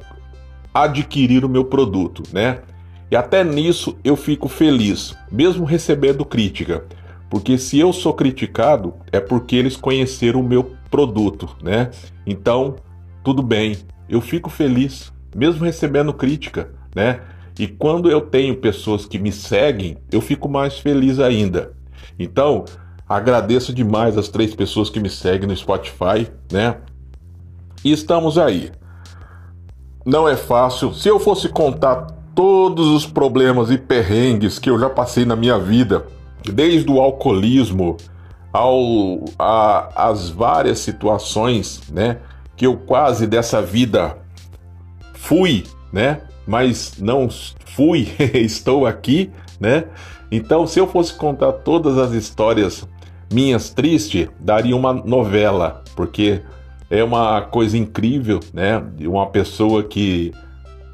adquirir 0.74 1.46
o 1.46 1.50
meu 1.50 1.64
produto, 1.64 2.24
né? 2.34 2.62
E 3.12 3.16
até 3.16 3.44
nisso 3.44 3.96
eu 4.04 4.16
fico 4.16 4.48
feliz, 4.48 5.16
mesmo 5.32 5.64
recebendo 5.64 6.26
crítica, 6.26 6.86
porque 7.30 7.56
se 7.56 7.78
eu 7.78 7.94
sou 7.94 8.16
criticado 8.16 8.96
é 9.12 9.20
porque 9.20 9.56
eles 9.56 9.78
conheceram 9.78 10.40
o 10.40 10.44
meu 10.44 10.72
produto, 10.90 11.56
né? 11.62 11.92
Então, 12.26 12.78
tudo 13.24 13.44
bem, 13.44 13.78
eu 14.10 14.20
fico 14.20 14.50
feliz 14.50 15.14
mesmo 15.36 15.66
recebendo 15.66 16.14
crítica, 16.14 16.70
né? 16.96 17.22
E 17.60 17.68
quando 17.68 18.10
eu 18.10 18.22
tenho 18.22 18.56
pessoas 18.58 19.06
que 19.06 19.20
me 19.20 19.32
seguem, 19.32 19.98
eu 20.12 20.22
fico 20.22 20.50
mais 20.50 20.80
feliz 20.80 21.20
ainda. 21.20 21.74
Então, 22.18 22.66
agradeço 23.08 23.74
demais 23.74 24.18
as 24.18 24.30
três 24.30 24.56
pessoas 24.56 24.90
que 24.90 25.00
me 25.00 25.10
seguem 25.10 25.48
no 25.48 25.56
Spotify, 25.56 26.28
né? 26.52 26.78
E 27.84 27.92
estamos 27.92 28.38
aí. 28.38 28.72
Não 30.06 30.28
é 30.28 30.36
fácil. 30.36 30.94
Se 30.94 31.08
eu 31.10 31.20
fosse 31.20 31.50
contar 31.50 32.08
todos 32.34 32.88
os 32.88 33.06
problemas 33.06 33.70
e 33.70 33.78
perrengues 33.78 34.58
que 34.58 34.70
eu 34.70 34.80
já 34.80 34.90
passei 34.90 35.26
na 35.26 35.36
minha 35.36 35.60
vida, 35.60 36.06
desde 36.44 36.90
o 36.90 37.00
alcoolismo 37.00 37.98
ao 38.52 39.26
a, 39.38 40.10
as 40.10 40.30
várias 40.30 40.80
situações, 40.80 41.82
né, 41.92 42.18
que 42.56 42.66
eu 42.66 42.78
quase 42.78 43.28
dessa 43.28 43.62
vida 43.62 44.18
fui, 45.22 45.64
né? 45.94 46.22
Mas 46.48 46.96
não 47.00 47.30
fui, 47.66 48.08
estou 48.34 48.86
aqui, 48.86 49.30
né? 49.60 49.86
Então, 50.32 50.66
se 50.66 50.80
eu 50.80 50.88
fosse 50.88 51.14
contar 51.14 51.52
todas 51.54 51.98
as 51.98 52.12
histórias 52.12 52.88
minhas 53.32 53.70
tristes, 53.70 54.28
daria 54.40 54.76
uma 54.76 54.94
novela, 54.94 55.84
porque 55.96 56.42
é 56.90 57.04
uma 57.04 57.42
coisa 57.42 57.78
incrível, 57.78 58.40
né? 58.54 58.84
Uma 59.02 59.28
pessoa 59.28 59.84
que 59.84 60.34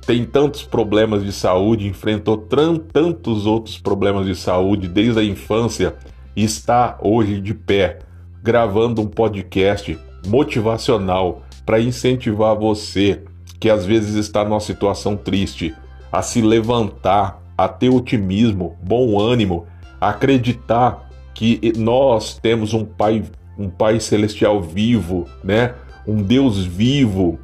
tem 0.06 0.26
tantos 0.26 0.62
problemas 0.62 1.24
de 1.24 1.32
saúde, 1.32 1.88
enfrentou 1.88 2.38
tantos 2.38 3.46
outros 3.46 3.78
problemas 3.78 4.26
de 4.26 4.36
saúde 4.36 4.88
desde 4.88 5.20
a 5.20 5.24
infância 5.24 5.96
e 6.36 6.44
está 6.44 6.98
hoje 7.02 7.42
de 7.42 7.54
pé, 7.54 8.00
gravando 8.44 9.02
um 9.02 9.08
podcast 9.08 9.98
motivacional 10.28 11.44
para 11.66 11.80
incentivar 11.80 12.56
você 12.56 13.24
que 13.60 13.70
às 13.70 13.86
vezes 13.86 14.15
está 14.15 14.43
numa 14.43 14.60
situação 14.60 15.15
triste, 15.15 15.74
a 16.12 16.22
se 16.22 16.41
levantar, 16.41 17.41
a 17.58 17.67
ter 17.67 17.89
otimismo, 17.89 18.78
bom 18.82 19.20
ânimo, 19.20 19.65
acreditar 20.00 21.10
que 21.34 21.74
nós 21.78 22.38
temos 22.38 22.74
um 22.74 22.86
Pai, 22.86 23.24
um 23.58 23.70
Pai 23.70 24.00
celestial 24.00 24.62
vivo, 24.62 25.28
né? 25.43 25.74
Um 26.08 26.22
Deus 26.22 26.63
vivo, 26.63 27.38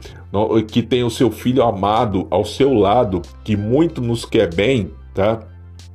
que 0.72 0.82
tem 0.82 1.04
o 1.04 1.10
seu 1.10 1.30
filho 1.30 1.64
amado 1.64 2.28
ao 2.30 2.46
seu 2.46 2.74
lado, 2.74 3.22
que 3.44 3.58
muito 3.58 4.02
nos 4.02 4.24
quer 4.24 4.54
bem, 4.54 4.92
tá? 5.14 5.42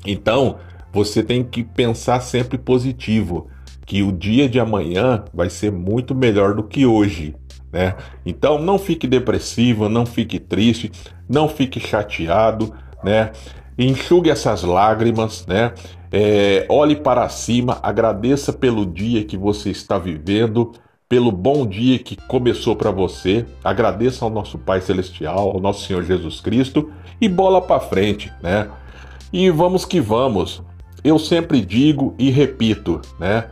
Então, 0.07 0.57
você 0.93 1.23
tem 1.23 1.43
que 1.43 1.63
pensar 1.65 2.21
sempre 2.21 2.59
positivo, 2.59 3.49
que 3.87 4.03
o 4.03 4.13
dia 4.13 4.49
de 4.49 4.61
amanhã 4.61 5.25
vai 5.33 5.49
ser 5.49 5.73
muito 5.73 6.15
melhor 6.15 6.55
do 6.55 6.63
que 6.63 6.85
hoje 6.85 7.35
né? 7.73 7.95
Então 8.25 8.61
não 8.61 8.79
fique 8.79 9.07
depressivo, 9.07 9.89
não 9.89 10.07
fique 10.07 10.39
triste, 10.39 10.91
não 11.29 11.49
fique 11.49 11.79
chateado, 11.81 12.73
né? 13.03 13.33
Enxugue 13.79 14.31
essas 14.31 14.63
lágrimas, 14.63 15.47
né? 15.47 15.73
É, 16.11 16.67
olhe 16.69 16.97
para 16.97 17.29
cima, 17.29 17.79
agradeça 17.83 18.53
pelo 18.53 18.87
dia 18.87 19.25
que 19.25 19.37
você 19.37 19.71
está 19.71 19.99
vivendo, 19.99 20.73
pelo 21.09 21.31
bom 21.31 21.67
dia 21.67 21.99
que 21.99 22.17
começou 22.17 22.75
para 22.75 22.91
você. 22.91 23.47
Agradeça 23.63 24.25
ao 24.25 24.31
nosso 24.31 24.59
Pai 24.59 24.81
Celestial, 24.81 25.51
ao 25.51 25.61
nosso 25.61 25.87
Senhor 25.87 26.03
Jesus 26.03 26.41
Cristo 26.41 26.91
e 27.21 27.29
bola 27.29 27.61
para 27.61 27.81
frente, 27.81 28.33
né? 28.43 28.69
E 29.33 29.51
vamos 29.51 29.85
que 29.85 30.01
vamos. 30.01 30.63
Eu 31.05 31.19
sempre 31.19 31.61
digo 31.61 32.15
e 32.19 32.31
repito, 32.31 33.01
né? 33.19 33.49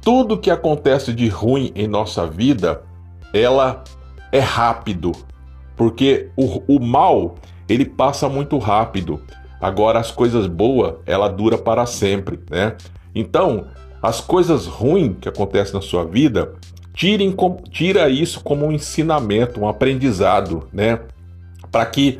Tudo 0.00 0.38
que 0.38 0.50
acontece 0.50 1.12
de 1.12 1.28
ruim 1.28 1.72
em 1.74 1.86
nossa 1.86 2.26
vida 2.26 2.82
ela 3.32 3.84
é 4.32 4.40
rápido, 4.40 5.12
porque 5.76 6.30
o, 6.36 6.76
o 6.76 6.80
mal 6.80 7.36
ele 7.68 7.84
passa 7.84 8.28
muito 8.28 8.58
rápido. 8.58 9.20
Agora 9.60 9.98
as 9.98 10.10
coisas 10.10 10.46
boas 10.46 10.94
ela 11.06 11.28
dura 11.28 11.58
para 11.58 11.86
sempre, 11.86 12.40
né? 12.50 12.76
Então 13.14 13.66
as 14.02 14.20
coisas 14.20 14.66
ruins 14.66 15.16
que 15.20 15.28
acontecem 15.28 15.74
na 15.74 15.82
sua 15.82 16.04
vida 16.04 16.54
tirem 16.94 17.34
tira 17.70 18.08
isso 18.08 18.42
como 18.42 18.66
um 18.66 18.72
ensinamento, 18.72 19.60
um 19.60 19.68
aprendizado, 19.68 20.68
né? 20.72 21.00
Para 21.70 21.86
que 21.86 22.18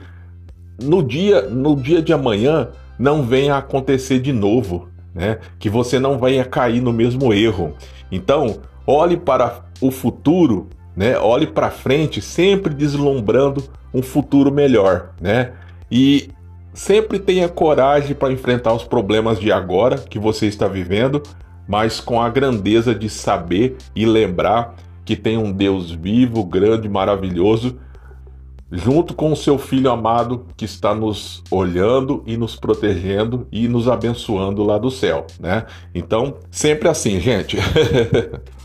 no 0.83 1.03
dia 1.03 1.43
no 1.43 1.75
dia 1.75 2.03
de 2.03 2.13
amanhã 2.13 2.69
não 2.99 3.23
venha 3.23 3.57
acontecer 3.57 4.21
de 4.21 4.33
novo, 4.33 4.89
né? 5.15 5.39
Que 5.59 5.71
você 5.71 5.99
não 5.99 6.19
venha 6.19 6.45
cair 6.45 6.81
no 6.81 6.93
mesmo 6.93 7.33
erro. 7.33 7.75
Então 8.13 8.61
olhe 8.87 9.17
para 9.17 9.65
o 9.81 9.91
futuro 9.91 10.69
né? 10.97 11.19
Olhe 11.19 11.47
para 11.47 11.71
frente, 11.71 12.21
sempre 12.21 12.75
deslumbrando 12.75 13.65
um 13.93 14.03
futuro 14.03 14.53
melhor, 14.53 15.11
né? 15.21 15.53
E 15.91 16.31
sempre 16.73 17.19
tenha 17.19 17.49
coragem 17.49 18.15
para 18.15 18.33
enfrentar 18.33 18.73
os 18.73 18.85
problemas 18.85 19.39
de 19.39 19.51
agora 19.51 19.99
que 19.99 20.19
você 20.19 20.47
está 20.47 20.69
vivendo, 20.69 21.23
mas 21.69 22.01
com 22.01 22.21
a 22.21 22.29
grandeza 22.29 22.95
de 22.95 23.09
saber 23.09 23.77
e 23.95 24.07
lembrar 24.07 24.75
que 25.05 25.17
tem 25.17 25.37
um 25.37 25.53
Deus 25.53 25.91
vivo, 25.91 26.45
grande, 26.45 26.89
maravilhoso, 26.89 27.79
junto 28.71 29.15
com 29.15 29.33
o 29.33 29.37
seu 29.37 29.59
filho 29.59 29.91
amado 29.91 30.47
que 30.57 30.65
está 30.65 30.95
nos 30.95 31.43
olhando 31.51 32.23
e 32.27 32.37
nos 32.37 32.55
protegendo 32.55 33.47
e 33.51 33.67
nos 33.67 33.89
abençoando 33.89 34.63
lá 34.63 34.79
do 34.79 34.91
céu, 34.91 35.27
né? 35.41 35.67
Então, 35.95 36.37
sempre 36.51 36.89
assim, 36.89 37.19
gente. 37.19 37.57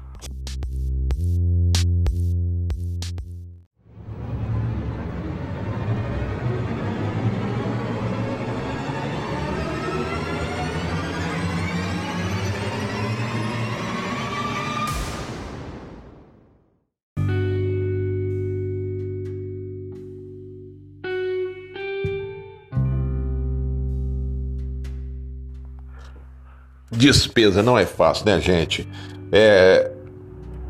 Despesa 27.06 27.62
não 27.62 27.78
é 27.78 27.86
fácil, 27.86 28.26
né, 28.26 28.42
gente? 28.42 28.88
É, 29.32 29.92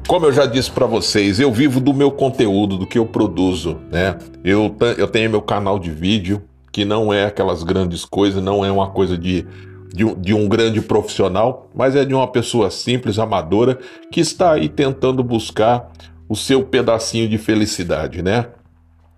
como 0.06 0.26
eu 0.26 0.34
já 0.34 0.46
disse 0.46 0.70
para 0.70 0.86
vocês, 0.86 1.40
eu 1.40 1.50
vivo 1.50 1.80
do 1.80 1.94
meu 1.94 2.12
conteúdo, 2.12 2.78
do 2.78 2.86
que 2.86 3.00
eu 3.00 3.06
produzo, 3.06 3.78
né? 3.90 4.18
Eu, 4.44 4.76
eu 4.98 5.08
tenho 5.08 5.30
meu 5.30 5.42
canal 5.42 5.80
de 5.80 5.90
vídeo, 5.90 6.44
que 6.74 6.84
não 6.84 7.14
é 7.14 7.24
aquelas 7.24 7.64
grandes 7.64 8.04
coisas, 8.04 8.44
não 8.44 8.66
é 8.66 8.70
uma 8.70 8.90
coisa 8.90 9.18
de, 9.18 9.48
de, 9.94 10.14
de 10.16 10.34
um 10.34 10.50
grande 10.50 10.82
profissional, 10.82 11.70
mas 11.74 11.96
é 11.96 12.04
de 12.04 12.14
uma 12.14 12.28
pessoa 12.28 12.70
simples, 12.70 13.18
amadora, 13.18 13.80
que 14.12 14.20
está 14.20 14.52
aí 14.52 14.68
tentando 14.68 15.24
buscar 15.24 15.90
o 16.28 16.36
seu 16.36 16.66
pedacinho 16.66 17.30
de 17.30 17.38
felicidade, 17.38 18.22
né? 18.22 18.48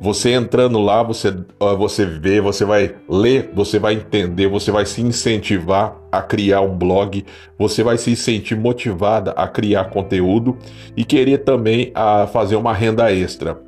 Você 0.00 0.32
entrando 0.32 0.80
lá, 0.80 1.02
você, 1.02 1.36
você 1.76 2.06
vê, 2.06 2.40
você 2.40 2.64
vai 2.64 2.94
ler, 3.06 3.50
você 3.54 3.78
vai 3.78 3.92
entender, 3.92 4.48
você 4.48 4.70
vai 4.70 4.86
se 4.86 5.02
incentivar 5.02 5.94
a 6.10 6.22
criar 6.22 6.62
um 6.62 6.74
blog, 6.74 7.22
você 7.58 7.82
vai 7.82 7.98
se 7.98 8.16
sentir 8.16 8.56
motivada 8.56 9.32
a 9.32 9.46
criar 9.46 9.90
conteúdo 9.90 10.56
e 10.96 11.04
querer 11.04 11.44
também 11.44 11.92
a 11.94 12.26
fazer 12.26 12.56
uma 12.56 12.72
renda 12.72 13.12
extra. 13.12 13.60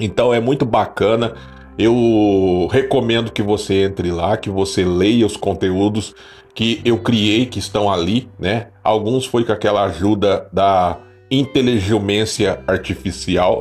Então 0.00 0.32
é 0.32 0.40
muito 0.40 0.64
bacana. 0.64 1.34
Eu 1.78 2.68
recomendo 2.72 3.30
que 3.30 3.42
você 3.42 3.84
entre 3.84 4.10
lá, 4.10 4.38
que 4.38 4.48
você 4.48 4.82
leia 4.82 5.26
os 5.26 5.36
conteúdos 5.36 6.14
que 6.54 6.80
eu 6.86 6.96
criei, 6.96 7.44
que 7.44 7.58
estão 7.58 7.92
ali, 7.92 8.30
né? 8.38 8.68
Alguns 8.82 9.26
foi 9.26 9.44
com 9.44 9.52
aquela 9.52 9.84
ajuda 9.84 10.48
da 10.50 11.00
inteligência 11.30 12.62
artificial, 12.66 13.60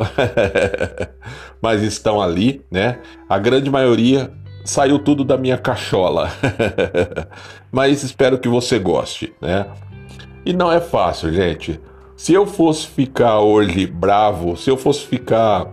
mas 1.61 1.81
estão 1.81 2.21
ali, 2.21 2.63
né? 2.69 2.99
A 3.27 3.37
grande 3.39 3.69
maioria 3.69 4.31
saiu 4.63 4.99
tudo 4.99 5.23
da 5.23 5.37
minha 5.37 5.57
cachola, 5.57 6.29
mas 7.71 8.03
espero 8.03 8.37
que 8.37 8.47
você 8.47 8.79
goste, 8.79 9.33
né? 9.41 9.67
E 10.45 10.53
não 10.53 10.71
é 10.71 10.79
fácil, 10.79 11.33
gente. 11.33 11.79
Se 12.15 12.33
eu 12.33 12.45
fosse 12.45 12.87
ficar 12.87 13.39
hoje 13.39 13.85
bravo, 13.87 14.55
se 14.55 14.69
eu 14.69 14.77
fosse 14.77 15.05
ficar 15.05 15.71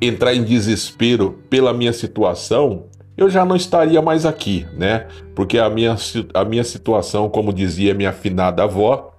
entrar 0.00 0.34
em 0.34 0.42
desespero 0.42 1.38
pela 1.50 1.72
minha 1.72 1.92
situação, 1.92 2.84
eu 3.16 3.30
já 3.30 3.44
não 3.44 3.54
estaria 3.54 4.00
mais 4.02 4.26
aqui, 4.26 4.66
né? 4.76 5.06
Porque 5.34 5.58
a 5.58 5.68
minha, 5.70 5.96
a 6.32 6.44
minha 6.44 6.64
situação, 6.64 7.28
como 7.28 7.52
dizia 7.52 7.94
minha 7.94 8.10
afinada 8.10 8.64
avó, 8.64 9.13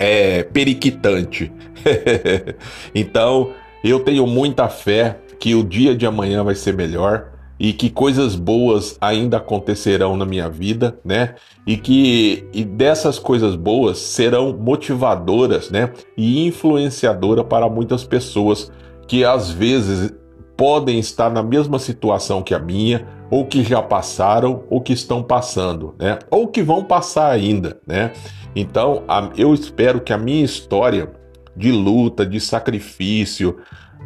é, 0.00 0.42
periquitante. 0.42 1.52
então, 2.94 3.52
eu 3.84 4.00
tenho 4.00 4.26
muita 4.26 4.66
fé 4.66 5.18
que 5.38 5.54
o 5.54 5.62
dia 5.62 5.94
de 5.94 6.06
amanhã 6.06 6.42
vai 6.42 6.54
ser 6.54 6.74
melhor 6.74 7.32
e 7.58 7.74
que 7.74 7.90
coisas 7.90 8.34
boas 8.34 8.96
ainda 8.98 9.36
acontecerão 9.36 10.16
na 10.16 10.24
minha 10.24 10.48
vida, 10.48 10.98
né? 11.04 11.34
E 11.66 11.76
que 11.76 12.48
e 12.54 12.64
dessas 12.64 13.18
coisas 13.18 13.54
boas 13.54 13.98
serão 13.98 14.56
motivadoras, 14.56 15.70
né? 15.70 15.92
E 16.16 16.46
influenciadoras 16.46 17.44
para 17.44 17.68
muitas 17.68 18.02
pessoas 18.02 18.72
que 19.06 19.22
às 19.24 19.50
vezes 19.50 20.10
podem 20.56 20.98
estar 20.98 21.30
na 21.30 21.42
mesma 21.42 21.78
situação 21.78 22.42
que 22.42 22.54
a 22.54 22.58
minha, 22.58 23.06
ou 23.30 23.44
que 23.46 23.62
já 23.62 23.82
passaram, 23.82 24.64
ou 24.70 24.80
que 24.80 24.92
estão 24.92 25.22
passando, 25.22 25.94
né? 25.98 26.18
Ou 26.30 26.48
que 26.48 26.62
vão 26.62 26.84
passar 26.84 27.30
ainda, 27.30 27.78
né? 27.86 28.12
Então, 28.54 29.04
eu 29.36 29.54
espero 29.54 30.00
que 30.00 30.12
a 30.12 30.18
minha 30.18 30.44
história 30.44 31.10
de 31.56 31.70
luta, 31.70 32.24
de 32.24 32.40
sacrifício, 32.40 33.58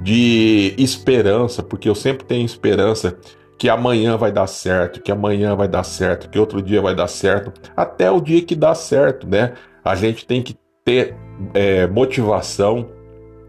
de 0.03 0.75
esperança, 0.77 1.63
porque 1.63 1.89
eu 1.89 1.95
sempre 1.95 2.25
tenho 2.27 2.45
esperança 2.45 3.17
que 3.59 3.69
amanhã 3.69 4.17
vai 4.17 4.33
dar 4.33 4.47
certo, 4.47 5.01
que 5.01 5.13
amanhã 5.13 5.55
vai 5.55 5.69
dar 5.69 5.85
certo, 5.85 6.29
que 6.29 6.39
outro 6.39 6.61
dia 6.61 6.83
vai 6.83 6.95
dar 6.95 7.07
certo, 7.07 7.53
até 7.77 8.11
o 8.11 8.21
dia 8.21 8.43
que 8.43 8.57
dá 8.57 8.75
certo, 8.75 9.29
né? 9.29 9.55
A 9.85 9.95
gente 9.95 10.27
tem 10.27 10.43
que 10.43 10.57
ter 10.85 11.17
é, 11.55 11.87
motivação, 11.87 12.91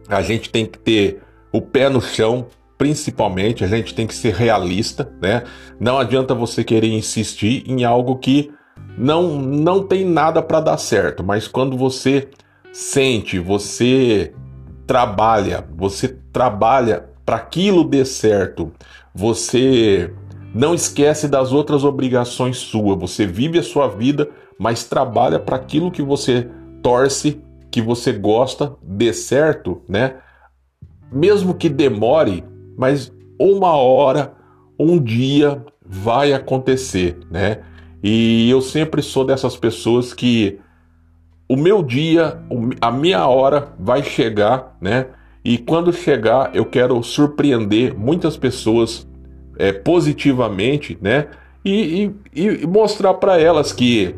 a 0.08 0.22
gente 0.22 0.50
tem 0.50 0.66
que 0.66 0.78
ter 0.78 1.22
o 1.52 1.62
pé 1.62 1.90
no 1.90 2.02
chão, 2.02 2.48
principalmente, 2.78 3.64
a 3.64 3.68
gente 3.68 3.94
tem 3.94 4.06
que 4.06 4.14
ser 4.14 4.34
realista, 4.34 5.12
né? 5.22 5.44
Não 5.80 5.98
adianta 5.98 6.36
você 6.36 6.64
querer 6.64 6.90
insistir 6.90 7.64
em 7.68 7.84
algo 7.84 8.18
que 8.18 8.52
não 8.98 9.40
não 9.40 9.84
tem 9.84 10.06
nada 10.06 10.42
para 10.42 10.60
dar 10.60 10.78
certo, 10.78 11.24
mas 11.24 11.48
quando 11.48 11.78
você 11.78 12.30
sente, 12.72 13.40
você 13.40 14.34
trabalha, 14.86 15.66
você 15.76 16.18
trabalha 16.32 17.10
para 17.26 17.38
aquilo 17.38 17.84
dê 17.84 18.06
certo, 18.06 18.72
você 19.14 20.14
não 20.54 20.74
esquece 20.74 21.28
das 21.28 21.52
outras 21.52 21.84
obrigações 21.84 22.58
suas, 22.58 22.98
você 22.98 23.26
vive 23.26 23.60
a 23.60 23.64
sua 23.64 23.88
vida, 23.88 24.30
mas 24.58 24.86
trabalha 24.86 25.40
para 25.40 25.56
aquilo 25.56 25.92
que 25.92 26.02
você 26.02 26.50
torce, 26.82 27.42
que 27.72 27.82
você 27.82 28.14
gosta, 28.14 28.74
dê 28.82 29.12
certo, 29.12 29.82
né? 29.90 30.18
Mesmo 31.12 31.54
que 31.54 31.68
demore, 31.68 32.44
mas 32.78 33.12
uma 33.40 33.74
hora, 33.74 34.34
um 34.80 34.98
dia 34.98 35.64
vai 35.86 36.32
acontecer, 36.32 37.18
né? 37.30 37.60
E 38.08 38.48
eu 38.52 38.62
sempre 38.62 39.02
sou 39.02 39.26
dessas 39.26 39.58
pessoas 39.58 40.14
que 40.14 40.60
o 41.50 41.56
meu 41.56 41.82
dia, 41.82 42.40
a 42.80 42.92
minha 42.92 43.26
hora 43.26 43.70
vai 43.80 44.04
chegar, 44.04 44.78
né? 44.80 45.08
E 45.44 45.58
quando 45.58 45.92
chegar, 45.92 46.56
eu 46.56 46.66
quero 46.66 47.02
surpreender 47.02 47.98
muitas 47.98 48.38
pessoas 48.38 49.08
é, 49.58 49.74
positivamente, 49.74 50.96
né? 51.02 51.30
E, 51.66 52.12
e, 52.36 52.46
e 52.46 52.68
mostrar 52.68 53.16
para 53.16 53.42
elas 53.42 53.74
que 53.74 54.14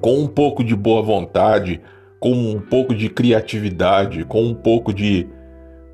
com 0.00 0.20
um 0.20 0.28
pouco 0.28 0.62
de 0.62 0.76
boa 0.76 1.02
vontade, 1.02 1.80
com 2.20 2.30
um 2.30 2.60
pouco 2.60 2.94
de 2.94 3.08
criatividade, 3.08 4.24
com 4.24 4.44
um 4.44 4.54
pouco 4.54 4.94
de 4.94 5.26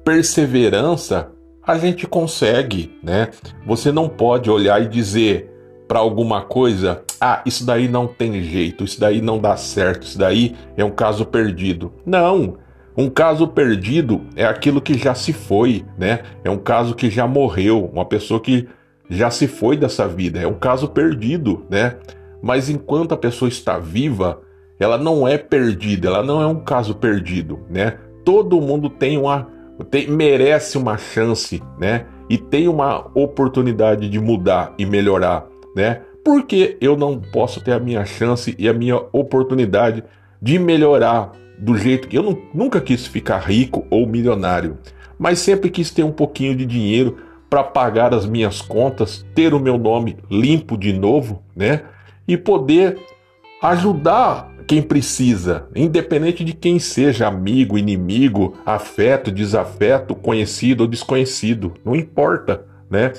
perseverança, 0.05 1.33
a 1.67 1.79
gente 1.79 2.07
consegue, 2.07 2.95
né? 3.03 3.31
Você 3.67 3.91
não 3.91 4.07
pode 4.07 4.51
olhar 4.51 4.83
e 4.83 4.87
dizer 4.87 5.56
para 5.87 5.99
alguma 5.99 6.43
coisa, 6.43 7.03
ah, 7.21 7.43
isso 7.47 7.65
daí 7.65 7.89
não 7.89 8.07
tem 8.07 8.43
jeito, 8.43 8.85
isso 8.85 9.01
daí 9.01 9.21
não 9.21 9.39
dá 9.39 9.57
certo, 9.57 10.05
isso 10.05 10.19
daí 10.19 10.55
é 10.77 10.85
um 10.85 10.91
caso 10.91 11.25
perdido. 11.25 11.93
Não. 12.05 12.59
Um 12.97 13.11
caso 13.11 13.47
perdido 13.47 14.23
é 14.35 14.45
aquilo 14.45 14.81
que 14.81 14.95
já 14.95 15.15
se 15.15 15.33
foi, 15.33 15.85
né? 15.99 16.21
É 16.43 16.51
um 16.51 16.57
caso 16.57 16.95
que 16.95 17.11
já 17.11 17.27
morreu, 17.27 17.91
uma 17.93 18.07
pessoa 18.07 18.41
que 18.41 18.67
já 19.09 19.31
se 19.31 19.47
foi 19.47 19.77
dessa 19.77 20.09
vida, 20.09 20.41
é 20.41 20.47
um 20.47 20.55
caso 20.55 20.89
perdido, 20.89 21.65
né? 21.71 21.97
Mas 22.43 22.69
enquanto 22.69 23.13
a 23.13 23.17
pessoa 23.17 23.49
está 23.49 23.79
viva, 23.79 24.41
ela 24.81 24.99
não 24.99 25.27
é 25.27 25.39
perdida, 25.39 26.09
ela 26.09 26.23
não 26.23 26.43
é 26.43 26.47
um 26.47 26.61
caso 26.61 26.95
perdido, 26.95 27.61
né? 27.69 27.99
Todo 28.25 28.61
mundo 28.61 28.91
tem 28.91 29.19
uma 29.19 29.47
tem, 29.91 30.09
merece 30.09 30.79
uma 30.79 30.97
chance, 30.97 31.63
né? 31.79 32.07
E 32.29 32.39
tem 32.39 32.67
uma 32.67 33.11
oportunidade 33.15 34.09
de 34.09 34.19
mudar 34.19 34.75
e 34.79 34.87
melhorar 34.87 35.47
né? 35.77 36.01
Porque 36.25 36.79
eu 36.81 36.97
não 36.97 37.21
posso 37.21 37.61
ter 37.61 37.73
a 37.73 37.79
minha 37.79 38.05
chance 38.07 38.57
e 38.59 38.67
a 38.67 38.73
minha 38.73 38.97
oportunidade 39.13 40.03
de 40.41 40.59
melhorar 40.59 41.33
do 41.59 41.77
jeito 41.77 42.09
que 42.09 42.17
eu 42.17 42.23
não, 42.23 42.39
nunca 42.53 42.81
quis 42.81 43.07
ficar 43.07 43.39
rico 43.39 43.87
ou 43.91 44.07
milionário, 44.07 44.79
mas 45.19 45.39
sempre 45.39 45.71
quis 45.71 45.91
ter 45.91 46.03
um 46.03 46.11
pouquinho 46.11 46.57
de 46.57 46.65
dinheiro 46.65 47.19
para 47.49 47.63
pagar 47.63 48.15
as 48.15 48.27
minhas 48.27 48.61
contas, 48.61 49.25
ter 49.35 49.55
o 49.55 49.61
meu 49.61 49.79
nome 49.79 50.17
limpo 50.31 50.77
de 50.77 50.93
novo, 50.93 51.43
né? 51.55 51.83
E 52.27 52.37
poder 52.37 52.99
ajudar 53.63 54.53
quem 54.67 54.83
precisa, 54.83 55.69
independente 55.77 56.43
de 56.43 56.53
quem 56.53 56.79
seja, 56.79 57.29
amigo, 57.29 57.79
inimigo, 57.79 58.57
afeto, 58.67 59.31
desafeto, 59.31 60.15
conhecido 60.15 60.83
ou 60.83 60.89
desconhecido, 60.89 61.75
não 61.85 61.95
importa, 61.95 62.65
né? 62.91 63.13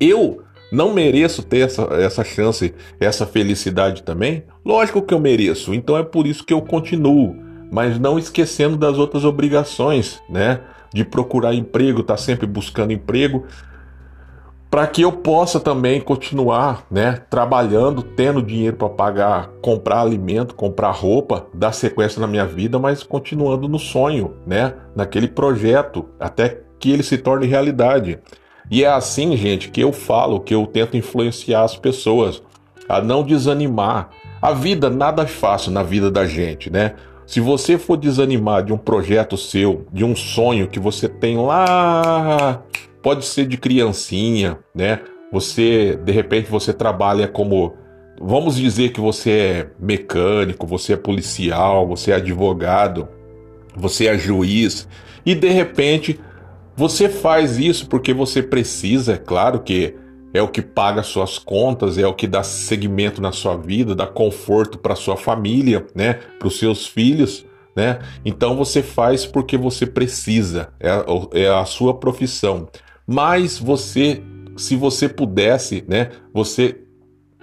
Eu 0.00 0.42
não 0.70 0.92
mereço 0.92 1.42
ter 1.42 1.60
essa, 1.60 1.82
essa 1.94 2.24
chance, 2.24 2.74
essa 3.00 3.26
felicidade 3.26 4.02
também? 4.02 4.44
Lógico 4.64 5.02
que 5.02 5.14
eu 5.14 5.20
mereço, 5.20 5.74
então 5.74 5.96
é 5.96 6.02
por 6.02 6.26
isso 6.26 6.44
que 6.44 6.52
eu 6.52 6.60
continuo, 6.60 7.36
mas 7.70 7.98
não 7.98 8.18
esquecendo 8.18 8.76
das 8.76 8.98
outras 8.98 9.24
obrigações, 9.24 10.20
né? 10.28 10.60
De 10.92 11.04
procurar 11.04 11.54
emprego, 11.54 12.00
estar 12.00 12.14
tá 12.14 12.18
sempre 12.18 12.46
buscando 12.46 12.92
emprego, 12.92 13.44
para 14.70 14.86
que 14.86 15.02
eu 15.02 15.10
possa 15.10 15.58
também 15.58 16.00
continuar, 16.00 16.86
né, 16.90 17.22
trabalhando, 17.30 18.02
tendo 18.02 18.42
dinheiro 18.42 18.76
para 18.76 18.88
pagar, 18.88 19.48
comprar 19.62 20.00
alimento, 20.00 20.54
comprar 20.54 20.90
roupa, 20.90 21.46
dar 21.54 21.72
sequência 21.72 22.20
na 22.20 22.26
minha 22.26 22.44
vida, 22.44 22.78
mas 22.78 23.02
continuando 23.02 23.66
no 23.66 23.78
sonho, 23.78 24.34
né, 24.46 24.74
naquele 24.94 25.26
projeto, 25.26 26.06
até 26.20 26.60
que 26.78 26.90
ele 26.92 27.02
se 27.02 27.16
torne 27.16 27.46
realidade. 27.46 28.18
E 28.70 28.84
é 28.84 28.88
assim, 28.88 29.36
gente, 29.36 29.70
que 29.70 29.80
eu 29.80 29.92
falo, 29.92 30.40
que 30.40 30.54
eu 30.54 30.66
tento 30.66 30.96
influenciar 30.96 31.62
as 31.62 31.76
pessoas 31.76 32.42
a 32.88 33.00
não 33.00 33.22
desanimar. 33.22 34.10
A 34.40 34.52
vida 34.52 34.88
nada 34.88 35.22
é 35.22 35.26
fácil 35.26 35.72
na 35.72 35.82
vida 35.82 36.10
da 36.10 36.26
gente, 36.26 36.70
né? 36.70 36.94
Se 37.26 37.40
você 37.40 37.76
for 37.76 37.96
desanimar 37.96 38.64
de 38.64 38.72
um 38.72 38.78
projeto 38.78 39.36
seu, 39.36 39.86
de 39.92 40.04
um 40.04 40.16
sonho 40.16 40.68
que 40.68 40.80
você 40.80 41.08
tem 41.08 41.36
lá, 41.36 42.62
pode 43.02 43.24
ser 43.24 43.46
de 43.46 43.58
criancinha, 43.58 44.58
né? 44.74 45.00
Você, 45.30 45.98
de 46.02 46.12
repente, 46.12 46.50
você 46.50 46.72
trabalha 46.72 47.28
como 47.28 47.74
vamos 48.20 48.56
dizer 48.56 48.90
que 48.90 49.00
você 49.00 49.30
é 49.30 49.70
mecânico, 49.78 50.66
você 50.66 50.94
é 50.94 50.96
policial, 50.96 51.86
você 51.86 52.12
é 52.12 52.14
advogado, 52.14 53.08
você 53.76 54.06
é 54.06 54.18
juiz 54.18 54.88
e 55.24 55.34
de 55.34 55.50
repente 55.50 56.18
você 56.78 57.08
faz 57.08 57.58
isso 57.58 57.88
porque 57.88 58.14
você 58.14 58.40
precisa, 58.40 59.14
é 59.14 59.16
claro 59.16 59.58
que 59.58 59.96
é 60.32 60.40
o 60.40 60.46
que 60.46 60.62
paga 60.62 61.02
suas 61.02 61.36
contas, 61.36 61.98
é 61.98 62.06
o 62.06 62.14
que 62.14 62.28
dá 62.28 62.44
seguimento 62.44 63.20
na 63.20 63.32
sua 63.32 63.56
vida, 63.56 63.96
dá 63.96 64.06
conforto 64.06 64.78
para 64.78 64.94
sua 64.94 65.16
família, 65.16 65.84
né, 65.92 66.20
para 66.38 66.46
os 66.46 66.56
seus 66.56 66.86
filhos, 66.86 67.44
né? 67.74 67.98
Então 68.24 68.56
você 68.56 68.80
faz 68.80 69.26
porque 69.26 69.56
você 69.56 69.86
precisa, 69.86 70.68
é, 70.78 70.90
é 71.32 71.48
a 71.48 71.64
sua 71.64 71.94
profissão. 71.94 72.68
Mas 73.04 73.58
você, 73.58 74.22
se 74.56 74.76
você 74.76 75.08
pudesse, 75.08 75.84
né, 75.88 76.10
você 76.32 76.78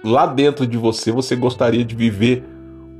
lá 0.02 0.24
dentro 0.24 0.66
de 0.66 0.78
você, 0.78 1.12
você 1.12 1.36
gostaria 1.36 1.84
de 1.84 1.94
viver 1.94 2.42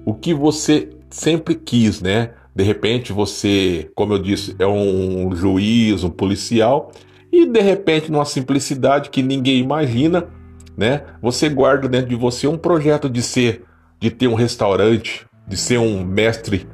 o 0.05 0.13
que 0.13 0.35
você 0.35 0.91
sempre 1.09 1.55
quis, 1.55 2.03
né? 2.03 2.33
De 2.57 2.65
repente 2.65 3.13
você, 3.13 3.91
como 3.95 4.15
eu 4.15 4.19
disse, 4.19 4.57
é 4.59 4.67
um 4.67 5.37
juiz, 5.37 6.03
um 6.03 6.09
policial, 6.09 6.91
e 7.31 7.45
de 7.45 7.61
repente, 7.61 8.11
numa 8.11 8.25
simplicidade 8.25 9.11
que 9.11 9.23
ninguém 9.23 9.59
imagina, 9.59 10.27
né? 10.75 11.03
Você 11.21 11.51
guarda 11.51 11.87
dentro 11.87 12.09
de 12.09 12.15
você 12.15 12.47
um 12.47 12.57
projeto 12.57 13.11
de 13.11 13.21
ser, 13.21 13.65
de 14.01 14.11
ter 14.11 14.27
um 14.27 14.35
restaurante, 14.35 15.27
de 15.47 15.55
ser 15.55 15.77
um 15.77 16.03
mestre, 16.03 16.67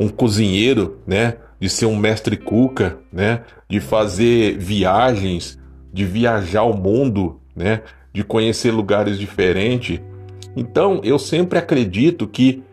um 0.00 0.08
cozinheiro, 0.08 0.98
né? 1.06 1.36
De 1.60 1.68
ser 1.68 1.86
um 1.86 1.94
mestre 1.94 2.36
cuca, 2.36 2.98
né? 3.12 3.42
De 3.68 3.78
fazer 3.78 4.58
viagens, 4.58 5.56
de 5.92 6.04
viajar 6.04 6.64
o 6.64 6.76
mundo, 6.76 7.40
né? 7.54 7.82
De 8.12 8.24
conhecer 8.24 8.72
lugares 8.72 9.16
diferentes. 9.16 10.00
Então, 10.56 11.00
eu 11.04 11.20
sempre 11.20 11.56
acredito 11.56 12.26
que 12.26 12.64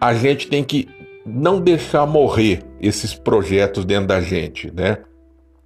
a 0.00 0.14
gente 0.14 0.48
tem 0.48 0.64
que 0.64 0.88
não 1.24 1.60
deixar 1.60 2.06
morrer 2.06 2.62
esses 2.80 3.14
projetos 3.14 3.84
dentro 3.84 4.08
da 4.08 4.20
gente, 4.20 4.70
né? 4.70 4.98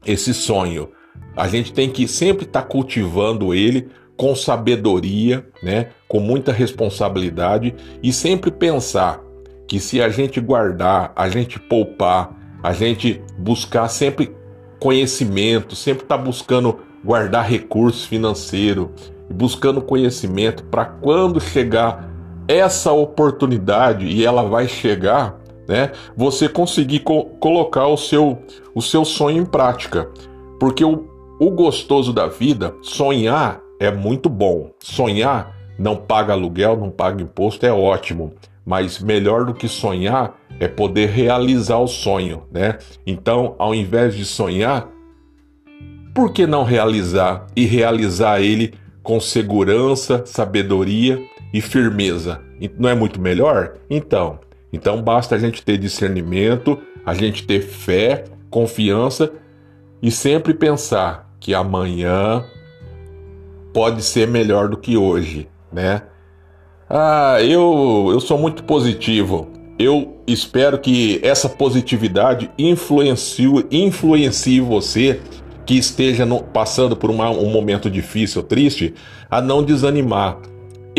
Esse 0.06 0.32
sonho. 0.32 0.90
A 1.36 1.48
gente 1.48 1.72
tem 1.72 1.90
que 1.90 2.06
sempre 2.06 2.44
estar 2.44 2.62
tá 2.62 2.68
cultivando 2.68 3.54
ele 3.54 3.88
com 4.16 4.34
sabedoria, 4.34 5.46
né? 5.62 5.88
Com 6.08 6.20
muita 6.20 6.52
responsabilidade 6.52 7.74
e 8.02 8.12
sempre 8.12 8.50
pensar 8.50 9.20
que 9.66 9.78
se 9.78 10.00
a 10.00 10.08
gente 10.08 10.40
guardar, 10.40 11.12
a 11.14 11.28
gente 11.28 11.60
poupar, 11.60 12.34
a 12.62 12.72
gente 12.72 13.22
buscar 13.36 13.88
sempre 13.88 14.34
conhecimento, 14.80 15.76
sempre 15.76 16.04
estar 16.04 16.18
tá 16.18 16.22
buscando 16.22 16.78
guardar 17.04 17.48
recursos 17.48 18.04
financeiros, 18.04 18.88
buscando 19.30 19.82
conhecimento 19.82 20.64
para 20.64 20.84
quando 20.84 21.40
chegar 21.40 22.08
essa 22.48 22.90
oportunidade 22.92 24.06
e 24.06 24.24
ela 24.24 24.42
vai 24.42 24.66
chegar, 24.66 25.38
né? 25.68 25.92
Você 26.16 26.48
conseguir 26.48 27.00
co 27.00 27.26
colocar 27.38 27.86
o 27.86 27.96
seu, 27.96 28.38
o 28.74 28.80
seu 28.80 29.04
sonho 29.04 29.42
em 29.42 29.46
prática. 29.46 30.10
Porque 30.58 30.82
o, 30.82 31.06
o 31.38 31.50
gostoso 31.50 32.12
da 32.12 32.26
vida, 32.26 32.74
sonhar 32.80 33.60
é 33.78 33.92
muito 33.92 34.30
bom. 34.30 34.70
Sonhar 34.80 35.54
não 35.78 35.94
paga 35.94 36.32
aluguel, 36.32 36.76
não 36.76 36.90
paga 36.90 37.22
imposto, 37.22 37.66
é 37.66 37.72
ótimo. 37.72 38.32
Mas 38.64 38.98
melhor 38.98 39.44
do 39.44 39.54
que 39.54 39.68
sonhar 39.68 40.36
é 40.58 40.66
poder 40.66 41.10
realizar 41.10 41.78
o 41.78 41.86
sonho, 41.86 42.42
né? 42.50 42.78
Então, 43.06 43.54
ao 43.58 43.74
invés 43.74 44.14
de 44.14 44.24
sonhar, 44.24 44.88
por 46.14 46.32
que 46.32 46.46
não 46.46 46.64
realizar 46.64 47.46
e 47.54 47.64
realizar 47.64 48.40
ele 48.40 48.74
com 49.02 49.20
segurança, 49.20 50.24
sabedoria 50.26 51.22
e 51.54 51.60
firmeza? 51.60 52.42
Não 52.76 52.88
é 52.88 52.94
muito 52.94 53.20
melhor? 53.20 53.74
Então, 53.88 54.40
então 54.72 55.02
basta 55.02 55.34
a 55.34 55.38
gente 55.38 55.62
ter 55.62 55.78
discernimento, 55.78 56.78
a 57.04 57.14
gente 57.14 57.46
ter 57.46 57.60
fé, 57.60 58.24
confiança 58.50 59.32
e 60.02 60.10
sempre 60.10 60.54
pensar 60.54 61.30
que 61.40 61.54
amanhã 61.54 62.44
pode 63.72 64.02
ser 64.02 64.28
melhor 64.28 64.68
do 64.68 64.76
que 64.76 64.96
hoje, 64.96 65.48
né? 65.72 66.02
Ah, 66.88 67.36
eu, 67.42 68.08
eu 68.10 68.20
sou 68.20 68.38
muito 68.38 68.64
positivo. 68.64 69.48
Eu 69.78 70.16
espero 70.26 70.78
que 70.78 71.20
essa 71.22 71.48
positividade 71.48 72.50
influencie, 72.58 73.46
influencie 73.70 74.60
você 74.60 75.20
que 75.64 75.74
esteja 75.74 76.24
no, 76.24 76.42
passando 76.42 76.96
por 76.96 77.10
uma, 77.10 77.30
um 77.30 77.50
momento 77.50 77.90
difícil, 77.90 78.42
triste, 78.42 78.94
a 79.30 79.40
não 79.40 79.62
desanimar 79.62 80.38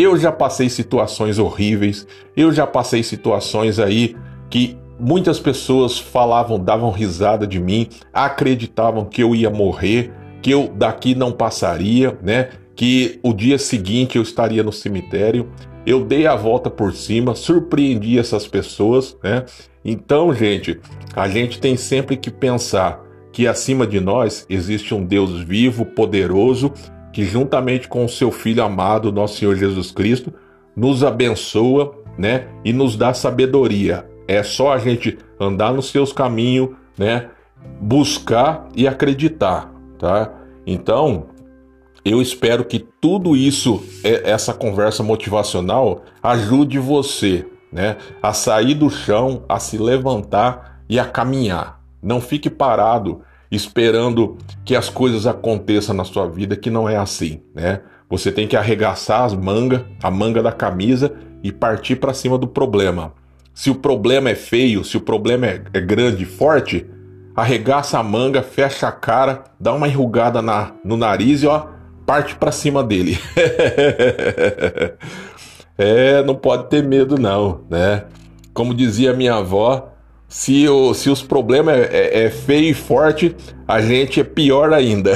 eu 0.02 0.18
já 0.18 0.32
passei 0.32 0.70
situações 0.70 1.40
horríveis, 1.40 2.08
eu 2.36 2.54
já 2.54 2.66
passei 2.66 3.04
situações 3.04 3.80
aí 3.80 4.16
que 4.50 4.78
muitas 4.98 5.40
pessoas 5.40 6.00
falavam, 6.00 6.58
davam 6.58 6.90
risada 6.90 7.46
de 7.46 7.60
mim, 7.60 7.88
acreditavam 8.14 9.04
que 9.04 9.22
eu 9.22 9.36
ia 9.36 9.50
morrer, 9.50 10.12
que 10.42 10.52
eu 10.52 10.72
daqui 10.74 11.14
não 11.16 11.32
passaria, 11.34 12.18
né? 12.22 12.50
Que 12.76 13.20
o 13.22 13.34
dia 13.34 13.58
seguinte 13.58 14.16
eu 14.16 14.22
estaria 14.22 14.64
no 14.64 14.72
cemitério. 14.72 15.50
Eu 15.86 16.06
dei 16.06 16.26
a 16.28 16.36
volta 16.36 16.70
por 16.70 16.94
cima, 16.94 17.36
surpreendi 17.36 18.18
essas 18.18 18.48
pessoas, 18.48 19.18
né? 19.22 19.46
Então, 19.84 20.34
gente, 20.34 20.80
a 21.14 21.28
gente 21.28 21.60
tem 21.60 21.76
sempre 21.76 22.16
que 22.16 22.32
pensar 22.32 23.02
que 23.32 23.48
acima 23.48 23.86
de 23.86 24.00
nós 24.00 24.46
existe 24.50 24.94
um 24.94 25.04
Deus 25.04 25.42
vivo, 25.42 25.86
poderoso, 25.86 26.74
que 27.12 27.24
juntamente 27.24 27.88
com 27.88 28.06
o 28.06 28.10
seu 28.10 28.32
filho 28.32 28.64
amado, 28.64 29.12
nosso 29.12 29.38
Senhor 29.38 29.56
Jesus 29.56 29.92
Cristo, 29.92 30.34
nos 30.76 31.04
abençoa, 31.04 31.96
né, 32.18 32.48
e 32.66 32.74
nos 32.74 32.96
dá 32.98 33.14
sabedoria. 33.14 34.06
É 34.28 34.44
só 34.44 34.74
a 34.74 34.78
gente 34.78 35.18
andar 35.40 35.74
nos 35.74 35.90
seus 35.90 36.12
caminhos, 36.12 36.72
né, 36.98 37.30
buscar 37.80 38.68
e 38.76 38.88
acreditar, 38.88 39.72
tá? 39.98 40.32
Então, 40.68 41.28
eu 42.04 42.22
espero 42.22 42.64
que 42.66 42.80
tudo 42.80 43.36
isso, 43.36 43.84
é, 44.04 44.30
essa 44.30 44.54
conversa 44.54 45.02
motivacional, 45.02 46.04
ajude 46.22 46.78
você, 46.78 47.46
né, 47.72 47.98
a 48.22 48.34
sair 48.34 48.74
do 48.74 48.90
chão, 48.90 49.44
a 49.48 49.60
se 49.60 49.78
levantar 49.78 50.82
e 50.90 51.00
a 51.00 51.06
caminhar. 51.06 51.82
Não 52.02 52.22
fique 52.22 52.50
parado 52.50 53.22
esperando 53.52 54.38
que 54.64 54.76
as 54.76 54.90
coisas 54.90 55.26
aconteçam 55.26 55.96
na 55.96 56.04
sua 56.04 56.28
vida, 56.28 56.56
que 56.56 56.70
não 56.70 56.88
é 56.88 56.96
assim, 56.96 57.42
né? 57.54 57.82
Você 58.10 58.32
tem 58.32 58.48
que 58.48 58.56
arregaçar 58.56 59.24
as 59.24 59.34
mangas, 59.34 59.82
a 60.02 60.10
manga 60.10 60.42
da 60.42 60.52
camisa 60.52 61.14
e 61.44 61.52
partir 61.52 61.96
para 61.96 62.14
cima 62.14 62.38
do 62.38 62.48
problema. 62.48 63.14
Se 63.54 63.70
o 63.70 63.76
problema 63.76 64.30
é 64.30 64.36
feio, 64.36 64.84
se 64.84 64.98
o 64.98 65.02
problema 65.02 65.48
é, 65.48 65.62
é 65.74 65.82
grande, 65.82 66.26
forte, 66.26 66.86
arregaça 67.36 68.00
a 68.00 68.04
manga, 68.04 68.42
fecha 68.42 68.88
a 68.88 68.92
cara, 68.92 69.44
dá 69.60 69.74
uma 69.74 69.88
enrugada 69.88 70.42
na, 70.42 70.74
no 70.84 70.98
nariz 70.98 71.44
e 71.44 71.48
ó, 71.48 71.68
parte 72.06 72.36
para 72.36 72.52
cima 72.52 72.84
dele. 72.84 73.20
é, 75.78 76.24
não 76.24 76.36
pode 76.36 76.70
ter 76.70 76.84
medo 76.84 77.20
não, 77.20 77.62
né? 77.70 78.06
como 78.60 78.74
dizia 78.74 79.14
minha 79.14 79.36
avó, 79.36 79.94
se, 80.30 80.70
o, 80.70 80.94
se 80.94 81.10
os 81.10 81.24
problemas 81.24 81.76
é, 81.76 81.90
é, 81.92 82.24
é 82.26 82.30
feio 82.30 82.70
e 82.70 82.74
forte, 82.74 83.36
a 83.68 83.82
gente 83.82 84.22
é 84.22 84.24
pior 84.24 84.72
ainda. 84.72 85.12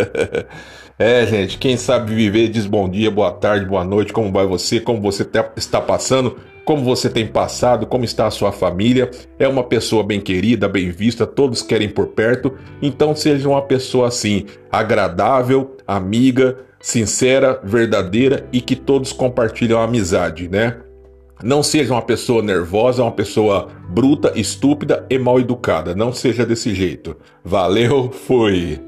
é, 0.98 1.26
gente, 1.26 1.58
quem 1.58 1.76
sabe 1.76 2.14
viver 2.14 2.48
diz 2.48 2.66
bom 2.66 2.88
dia, 2.88 3.10
boa 3.10 3.30
tarde, 3.30 3.66
boa 3.66 3.84
noite, 3.84 4.10
como 4.10 4.32
vai 4.32 4.46
você, 4.46 4.80
como 4.80 5.02
você 5.02 5.28
está 5.56 5.78
passando, 5.78 6.38
como 6.64 6.82
você 6.82 7.10
tem 7.10 7.26
passado, 7.26 7.86
como 7.86 8.02
está 8.02 8.26
a 8.26 8.30
sua 8.30 8.50
família. 8.50 9.10
É 9.38 9.46
uma 9.46 9.62
pessoa 9.62 10.02
bem 10.02 10.22
querida, 10.22 10.70
bem 10.70 10.90
vista, 10.90 11.26
todos 11.26 11.60
querem 11.60 11.90
por 11.90 12.06
perto, 12.08 12.54
então 12.80 13.14
seja 13.14 13.46
uma 13.46 13.60
pessoa 13.60 14.08
assim, 14.08 14.46
agradável, 14.70 15.76
amiga, 15.86 16.56
sincera, 16.80 17.60
verdadeira 17.62 18.46
e 18.50 18.62
que 18.62 18.74
todos 18.74 19.12
compartilham 19.12 19.78
a 19.78 19.84
amizade, 19.84 20.48
né? 20.48 20.76
Não 21.42 21.62
seja 21.62 21.92
uma 21.92 22.02
pessoa 22.02 22.42
nervosa, 22.42 23.02
uma 23.02 23.12
pessoa 23.12 23.68
bruta, 23.88 24.32
estúpida 24.36 25.06
e 25.10 25.18
mal 25.18 25.40
educada. 25.40 25.94
Não 25.94 26.12
seja 26.12 26.46
desse 26.46 26.74
jeito. 26.74 27.16
Valeu, 27.44 28.10
fui! 28.10 28.80